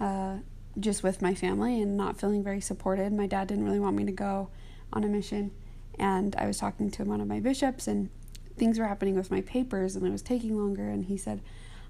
Uh, 0.00 0.38
just 0.78 1.02
with 1.02 1.22
my 1.22 1.34
family 1.34 1.80
and 1.80 1.96
not 1.96 2.18
feeling 2.18 2.42
very 2.42 2.60
supported. 2.60 3.12
My 3.12 3.26
dad 3.26 3.48
didn't 3.48 3.64
really 3.64 3.80
want 3.80 3.96
me 3.96 4.04
to 4.04 4.12
go 4.12 4.50
on 4.94 5.04
a 5.04 5.08
mission, 5.08 5.50
and 5.98 6.34
I 6.36 6.46
was 6.46 6.58
talking 6.58 6.90
to 6.92 7.04
one 7.04 7.20
of 7.20 7.28
my 7.28 7.40
bishops, 7.40 7.86
and 7.86 8.08
things 8.56 8.78
were 8.78 8.86
happening 8.86 9.16
with 9.16 9.30
my 9.30 9.42
papers, 9.42 9.96
and 9.96 10.06
it 10.06 10.10
was 10.10 10.22
taking 10.22 10.56
longer. 10.56 10.88
And 10.88 11.04
he 11.04 11.18
said, 11.18 11.42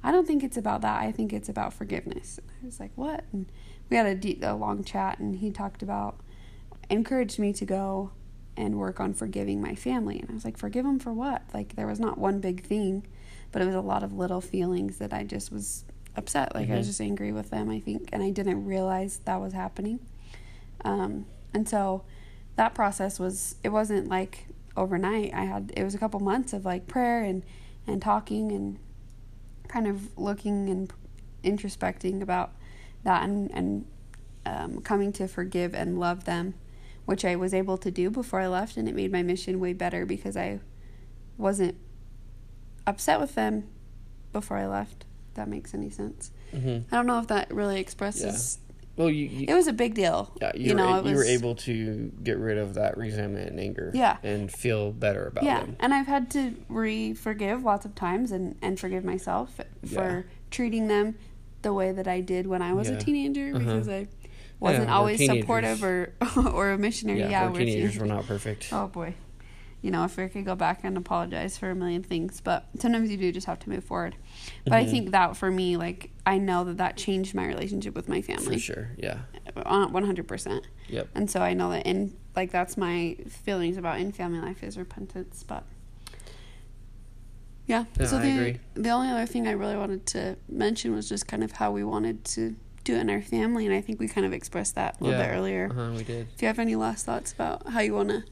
"I 0.03 0.11
don't 0.11 0.27
think 0.27 0.43
it's 0.43 0.57
about 0.57 0.81
that. 0.81 1.01
I 1.03 1.13
think 1.13 1.33
it's 1.33 1.49
about 1.49 1.73
forgiveness." 1.73 2.39
And 2.39 2.49
I 2.63 2.67
was 2.67 2.81
like, 2.81 2.91
"What?" 2.97 3.25
And 3.33 3.47
we 3.91 3.97
had 3.97 4.07
a, 4.07 4.15
deep, 4.15 4.43
a 4.43 4.55
long 4.55 4.83
chat, 4.83 5.21
and 5.21 5.37
he 5.37 5.51
talked 5.51 5.83
about 5.83 6.19
encouraged 6.91 7.39
me 7.39 7.53
to 7.53 7.65
go 7.65 8.11
and 8.57 8.79
work 8.79 9.01
on 9.01 9.15
forgiving 9.15 9.61
my 9.61 9.75
family. 9.75 10.19
And 10.21 10.31
I 10.31 10.35
was 10.35 10.45
like, 10.45 10.57
"Forgive 10.57 10.85
them 10.85 10.99
for 10.99 11.13
what?" 11.13 11.43
Like 11.53 11.77
there 11.77 11.87
was 11.87 12.01
not 12.01 12.19
one 12.19 12.41
big 12.41 12.65
thing, 12.65 13.07
but 13.53 13.63
it 13.63 13.67
was 13.67 13.75
a 13.75 13.81
lot 13.81 14.03
of 14.03 14.13
little 14.13 14.41
feelings 14.41 14.99
that 14.99 15.13
I 15.13 15.25
just 15.25 15.53
was 15.53 15.85
upset. 16.17 16.55
Like 16.55 16.65
mm-hmm. 16.65 16.75
I 16.75 16.77
was 16.79 16.87
mm-hmm. 16.87 16.91
just 16.91 17.01
angry 17.01 17.33
with 17.33 17.51
them. 17.51 17.71
I 17.71 17.81
think, 17.81 18.09
and 18.13 18.23
I 18.23 18.31
didn't 18.31 18.65
realize 18.65 19.21
that 19.25 19.41
was 19.41 19.53
happening. 19.53 20.01
Um, 20.85 21.27
and 21.53 21.69
so 21.69 22.05
that 22.57 22.75
process 22.75 23.19
was 23.19 23.57
it 23.63 23.71
wasn't 23.71 24.09
like 24.09 24.47
overnight. 24.77 25.33
I 25.35 25.45
had 25.45 25.73
it 25.77 25.85
was 25.85 25.95
a 25.95 25.99
couple 25.99 26.21
months 26.21 26.53
of 26.53 26.65
like 26.65 26.87
prayer 26.87 27.23
and 27.23 27.45
and 27.87 28.01
talking 28.01 28.53
and 28.53 28.79
kind 29.69 29.87
of 29.87 30.17
looking 30.17 30.69
and 30.69 30.93
introspecting 31.43 32.23
about 32.23 32.53
that 33.03 33.23
and 33.25 33.51
and 33.51 33.87
um, 34.47 34.81
coming 34.81 35.13
to 35.15 35.27
forgive 35.27 35.75
and 35.75 35.99
love 35.99 36.25
them, 36.25 36.55
which 37.07 37.25
I 37.25 37.37
was 37.37 37.55
able 37.55 37.79
to 37.79 37.91
do 37.91 38.11
before 38.11 38.41
I 38.41 38.47
left, 38.47 38.77
and 38.77 38.89
it 38.89 38.95
made 38.95 39.11
my 39.11 39.23
mission 39.23 39.59
way 39.59 39.73
better 39.73 40.05
because 40.05 40.37
I 40.37 40.61
wasn't 41.39 41.77
upset 42.87 43.21
with 43.21 43.35
them 43.35 43.69
before 44.33 44.59
I 44.59 44.67
left. 44.67 45.07
If 45.31 45.35
that 45.37 45.49
makes 45.49 45.75
any 45.75 45.91
sense. 45.91 46.31
Mm-hmm. 46.53 46.95
I 46.95 46.97
don't 46.97 47.07
know 47.07 47.19
if 47.19 47.27
that 47.29 47.53
really 47.53 47.81
expresses 47.81 48.59
well, 48.97 49.11
you, 49.11 49.27
you, 49.27 49.47
it 49.49 49.55
was 49.55 49.67
a 49.67 49.73
big 49.73 49.95
deal. 49.95 50.33
Yeah, 50.41 50.53
you, 50.55 50.69
you 50.69 50.75
know, 50.75 51.03
was, 51.03 51.11
you 51.11 51.17
were 51.17 51.25
able 51.25 51.55
to 51.57 52.13
get 52.23 52.39
rid 52.39 52.59
of 52.59 52.75
that 52.75 52.97
resentment 52.97 53.51
and 53.51 53.59
anger. 53.59 53.91
Yeah, 53.95 54.19
and 54.23 54.53
feel 54.53 54.93
better 54.93 55.27
about 55.27 55.45
yeah. 55.45 55.61
them. 55.61 55.77
and 55.81 55.93
I've 55.93 56.07
had 56.07 56.31
to 56.33 56.55
re 56.69 57.15
forgive 57.15 57.65
lots 57.65 57.85
of 57.85 57.95
times 57.95 58.31
and 58.31 58.57
and 58.63 58.79
forgive 58.79 59.05
myself 59.05 59.61
for 59.85 60.25
yeah. 60.27 60.35
treating 60.51 60.89
them 60.89 61.17
the 61.63 61.73
way 61.73 61.93
that 61.93 62.07
I 62.07 62.21
did 62.21 62.47
when 62.47 62.63
I 62.63 62.73
was 62.73 62.89
yeah. 62.89 62.97
a 62.97 63.01
teenager 63.01 63.49
uh-huh. 63.55 63.59
because 63.59 63.89
I 63.89 64.07
wasn't 64.61 64.89
yeah, 64.89 64.95
always 64.95 65.25
supportive 65.25 65.83
or 65.83 66.13
or 66.53 66.71
a 66.71 66.79
missionary. 66.79 67.21
Yeah, 67.21 67.51
yeah 67.51 67.53
teenagers 67.53 67.99
were 67.99 68.07
not 68.07 68.27
perfect. 68.27 68.69
Oh 68.73 68.87
boy 68.87 69.15
you 69.85 69.91
know, 69.91 70.03
if 70.05 70.19
I 70.19 70.29
could 70.29 70.47
go 70.47 70.55
back 70.55 70.81
and 70.83 70.97
apologize 70.97 71.59
for 71.59 71.69
a 71.69 71.75
million 71.75 72.03
things, 72.03 72.41
but 72.41 72.67
sometimes 72.79 73.11
you 73.11 73.19
do 73.19 73.31
just 73.31 73.47
have 73.47 73.59
to 73.59 73.69
move 73.69 73.85
forward. 73.85 74.17
But 74.65 74.73
mm-hmm. 74.73 74.89
I 74.89 74.91
think 74.91 75.11
that 75.11 75.37
for 75.37 75.51
me, 75.51 75.77
like, 75.77 76.11
I 76.25 76.39
know 76.39 76.65
that 76.65 76.79
that 76.79 76.97
changed 76.97 77.35
my 77.35 77.47
relationship 77.47 77.95
with 77.95 78.09
my 78.09 78.23
family. 78.23 78.55
For 78.57 78.59
sure, 78.59 78.91
yeah. 78.97 79.19
100%. 79.55 80.63
Yep. 80.89 81.09
And 81.15 81.31
so 81.31 81.41
I 81.41 81.53
know 81.53 81.71
that 81.73 81.85
in, 81.87 82.17
like, 82.35 82.51
that's 82.51 82.79
my 82.79 83.19
feelings 83.29 83.77
about 83.77 84.01
in 84.01 84.11
family 84.11 84.41
life 84.41 84.63
is 84.63 84.79
repentance, 84.79 85.45
but. 85.47 85.65
Yeah. 87.67 87.85
yeah 88.01 88.07
so 88.07 88.19
the, 88.19 88.31
agree. 88.31 88.61
the 88.73 88.89
only 88.89 89.11
other 89.11 89.27
thing 89.27 89.47
I 89.47 89.53
really 89.53 89.77
wanted 89.77 90.07
to 90.07 90.39
mention 90.49 90.95
was 90.95 91.11
just 91.11 91.29
kind 91.29 91.45
of 91.45 91.53
how 91.53 91.71
we 91.73 91.85
wanted 91.85 92.25
to 92.25 92.57
do 92.85 92.97
it 92.97 93.01
in 93.01 93.11
our 93.11 93.21
family, 93.21 93.67
and 93.67 93.75
I 93.75 93.83
think 93.83 94.01
we 94.01 94.09
kind 94.09 94.27
of 94.27 94.33
expressed 94.33 94.77
that 94.77 94.99
a 94.99 95.05
little 95.05 95.21
yeah. 95.21 95.27
bit 95.27 95.37
earlier. 95.37 95.69
Uh-huh, 95.71 95.93
we 95.95 96.05
did. 96.05 96.29
If 96.35 96.41
you 96.41 96.49
have 96.49 96.59
any 96.59 96.75
last 96.75 97.05
thoughts 97.05 97.35
about 97.35 97.69
how 97.69 97.81
you 97.81 97.93
want 97.93 98.09
to 98.09 98.25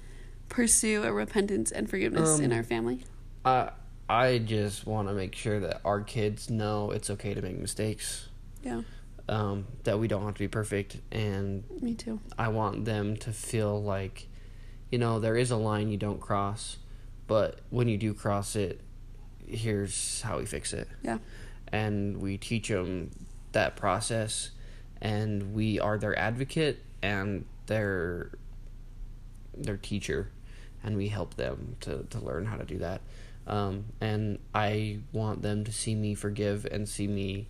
pursue 0.53 1.03
a 1.03 1.13
repentance 1.13 1.73
and 1.73 1.89
forgiveness 1.89 2.39
um, 2.39 2.45
in 2.45 2.53
our 2.53 2.63
family? 2.63 3.05
I 3.45 3.71
I 4.09 4.39
just 4.39 4.87
want 4.87 5.09
to 5.09 5.15
make 5.15 5.35
sure 5.35 5.59
that 5.61 5.81
our 5.85 6.03
kids 6.03 6.51
know 6.51 6.91
it's 6.91 7.09
okay 7.09 7.33
to 7.33 7.41
make 7.41 7.59
mistakes. 7.59 8.29
Yeah. 8.63 8.83
Um, 9.29 9.67
that 9.85 9.99
we 9.99 10.09
don't 10.09 10.25
have 10.25 10.35
to 10.35 10.39
be 10.39 10.49
perfect, 10.49 10.99
and 11.11 11.65
me 11.81 11.95
too. 11.95 12.21
I 12.37 12.49
want 12.49 12.85
them 12.85 13.17
to 13.19 13.33
feel 13.33 13.83
like, 13.83 14.29
you 14.91 14.99
know, 14.99 15.21
there 15.21 15.37
is 15.37 15.51
a 15.51 15.57
line 15.57 15.89
you 15.89 15.97
don't 15.97 16.21
cross, 16.21 16.77
but 17.27 17.61
when 17.71 17.89
you 17.89 17.97
do 17.97 18.13
cross 18.13 18.57
it, 18.57 18.81
here's 19.47 20.21
how 20.23 20.39
we 20.39 20.45
fix 20.45 20.73
it. 20.73 20.89
Yeah. 21.03 21.19
And 21.69 22.21
we 22.21 22.37
teach 22.37 22.69
them 22.69 23.13
that 23.53 23.77
process, 23.77 24.51
and 25.01 25.55
we 25.55 25.81
are 25.81 25.97
their 25.97 26.19
advocate 26.19 26.81
and 27.01 27.47
their 27.67 28.33
their 29.57 29.77
teacher 29.77 30.31
and 30.85 30.97
we 30.97 31.09
help 31.09 31.35
them 31.35 31.77
to, 31.81 32.05
to 32.11 32.19
learn 32.19 32.47
how 32.47 32.57
to 32.57 32.65
do 32.65 32.79
that. 32.79 33.01
Um, 33.47 33.87
and 34.01 34.39
I 34.55 35.01
want 35.13 35.43
them 35.43 35.65
to 35.65 35.73
see 35.73 35.95
me 35.95 36.15
forgive 36.15 36.65
and 36.67 36.89
see 36.89 37.09
me, 37.09 37.49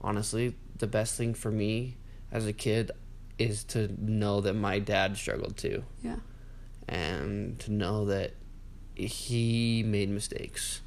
honestly, 0.00 0.56
the 0.76 0.86
best 0.86 1.16
thing 1.16 1.34
for 1.34 1.50
me 1.50 1.96
as 2.32 2.46
a 2.46 2.52
kid 2.52 2.90
is 3.38 3.64
to 3.64 3.88
know 3.98 4.40
that 4.40 4.54
my 4.54 4.78
dad 4.78 5.16
struggled 5.16 5.56
too. 5.56 5.84
Yeah. 6.02 6.16
And 6.88 7.58
to 7.60 7.72
know 7.72 8.04
that 8.06 8.32
he 8.94 9.82
made 9.86 10.10
mistakes. 10.10 10.80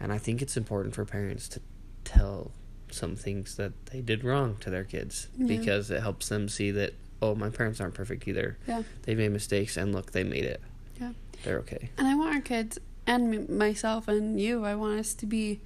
And 0.00 0.12
I 0.12 0.18
think 0.18 0.42
it's 0.42 0.56
important 0.56 0.94
for 0.94 1.04
parents 1.04 1.48
to 1.48 1.60
tell 2.04 2.52
some 2.90 3.16
things 3.16 3.56
that 3.56 3.86
they 3.86 4.00
did 4.00 4.24
wrong 4.24 4.56
to 4.60 4.70
their 4.70 4.84
kids 4.84 5.28
yeah. 5.36 5.46
because 5.46 5.90
it 5.90 6.02
helps 6.02 6.28
them 6.28 6.48
see 6.48 6.70
that, 6.72 6.94
oh, 7.20 7.34
my 7.34 7.50
parents 7.50 7.80
aren't 7.80 7.94
perfect 7.94 8.26
either. 8.26 8.58
Yeah. 8.66 8.82
They 9.02 9.14
made 9.14 9.32
mistakes 9.32 9.76
and 9.76 9.94
look, 9.94 10.12
they 10.12 10.24
made 10.24 10.44
it. 10.44 10.60
Yeah. 11.00 11.12
They're 11.44 11.58
okay. 11.60 11.90
And 11.98 12.06
I 12.06 12.14
want 12.14 12.34
our 12.34 12.40
kids 12.40 12.78
and 13.06 13.48
myself 13.48 14.08
and 14.08 14.40
you, 14.40 14.64
I 14.64 14.74
want 14.74 15.00
us 15.00 15.14
to 15.14 15.26
be 15.26 15.60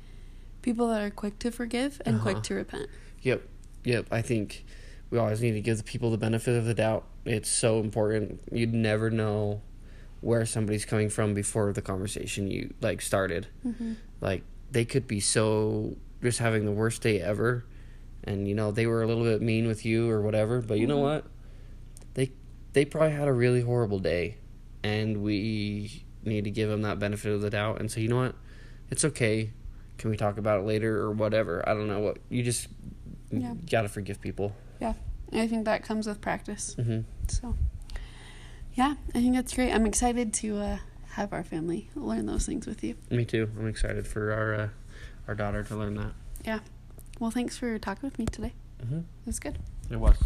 people 0.63 0.89
that 0.89 1.03
are 1.03 1.11
quick 1.11 1.39
to 1.41 1.51
forgive 1.51 2.01
and 2.05 2.17
uh-huh. 2.17 2.25
quick 2.25 2.43
to 2.45 2.55
repent. 2.55 2.89
Yep. 3.23 3.43
Yep. 3.85 4.07
I 4.11 4.23
think 4.23 4.65
we 5.11 5.19
always 5.19 5.41
need 5.41 5.53
to 5.53 5.61
give 5.61 5.79
the 5.79 5.85
people 5.85 6.11
the 6.11 6.19
benefit 6.19 6.57
of 6.57 6.65
the 6.65 6.75
doubt. 6.75 7.05
It's 7.25 7.51
so 7.51 7.81
important. 7.81 8.41
You'd 8.51 8.75
never 8.75 9.11
know 9.11 9.63
where 10.21 10.47
somebody's 10.47 10.85
coming 10.85 11.11
from 11.11 11.35
before 11.35 11.73
the 11.73 11.83
conversation 11.83 12.51
you 12.51 12.75
like 12.81 13.03
started. 13.03 13.47
Mm-hmm. 13.67 13.95
Like 14.21 14.43
they 14.71 14.85
could 14.85 15.07
be 15.07 15.21
so 15.21 15.97
just 16.23 16.39
having 16.39 16.65
the 16.65 16.73
worst 16.73 17.03
day 17.03 17.21
ever 17.21 17.65
and 18.27 18.49
you 18.49 18.55
know 18.55 18.73
they 18.73 18.87
were 18.87 19.03
a 19.03 19.07
little 19.07 19.23
bit 19.23 19.41
mean 19.41 19.67
with 19.67 19.85
you 19.85 20.11
or 20.11 20.21
whatever, 20.21 20.61
but 20.61 20.79
you 20.79 20.87
mm-hmm. 20.87 20.97
know 20.97 21.03
what? 21.03 21.25
They 22.15 22.33
they 22.73 22.85
probably 22.85 23.13
had 23.13 23.29
a 23.29 23.33
really 23.33 23.63
horrible 23.63 23.99
day 23.99 24.39
and 24.87 25.23
we 25.23 26.05
need 26.25 26.45
to 26.45 26.51
give 26.51 26.69
them 26.69 26.83
that 26.83 26.99
benefit 26.99 27.33
of 27.33 27.41
the 27.41 27.51
doubt 27.51 27.81
and 27.81 27.91
say, 27.91 28.01
you 28.01 28.09
know 28.09 28.19
what, 28.19 28.35
it's 28.91 29.05
okay. 29.05 29.51
Can 29.99 30.11
we 30.11 30.17
talk 30.17 30.39
about 30.39 30.61
it 30.61 30.67
later 30.67 30.99
or 30.99 31.11
whatever? 31.11 31.67
I 31.69 31.75
don't 31.75 31.89
know 31.89 32.01
what 32.01 32.19
you 32.29 32.43
just 32.43 32.69
yeah. 33.31 33.55
gotta 33.69 33.89
forgive 33.89 34.21
people. 34.21 34.55
Yeah, 34.81 34.95
I 35.33 35.49
think 35.49 35.65
that 35.65 35.83
comes 35.83 36.07
with 36.07 36.21
practice. 36.21 36.77
Mm-hmm. 36.79 37.01
So, 37.29 37.57
yeah, 38.75 38.95
I 39.15 39.21
think 39.21 39.35
that's 39.35 39.55
great. 39.55 39.73
I'm 39.73 39.87
excited 39.87 40.33
to 40.35 40.59
uh, 40.59 40.79
have 41.13 41.33
our 41.33 41.43
family 41.43 41.91
learn 41.95 42.27
those 42.27 42.47
things 42.47 42.67
with 42.67 42.85
you. 42.85 42.95
Me 43.11 43.25
too. 43.25 43.51
I'm 43.59 43.67
excited 43.67 44.07
for 44.07 44.33
our 44.33 44.55
uh, 44.55 44.69
our 45.27 45.35
daughter 45.35 45.65
to 45.65 45.77
learn 45.77 45.95
that. 45.95 46.13
Yeah. 46.45 46.61
Well, 47.19 47.31
thanks 47.31 47.57
for 47.57 47.79
talking 47.79 48.07
with 48.07 48.19
me 48.19 48.27
today. 48.27 48.53
Mm-hmm. 48.85 48.99
It 48.99 49.27
was 49.27 49.41
good. 49.41 49.59
It 49.91 49.99
was. 49.99 50.17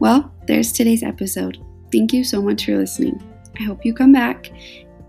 Well, 0.00 0.32
there's 0.46 0.72
today's 0.72 1.02
episode. 1.02 1.58
Thank 1.90 2.12
you 2.12 2.22
so 2.22 2.40
much 2.40 2.66
for 2.66 2.76
listening. 2.76 3.20
I 3.58 3.64
hope 3.64 3.84
you 3.84 3.92
come 3.92 4.12
back, 4.12 4.50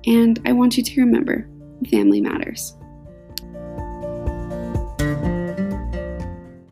and 0.08 0.40
I 0.46 0.52
want 0.52 0.78
you 0.78 0.84
to 0.84 1.02
remember 1.02 1.48
family 1.92 2.22
matters. 2.22 2.76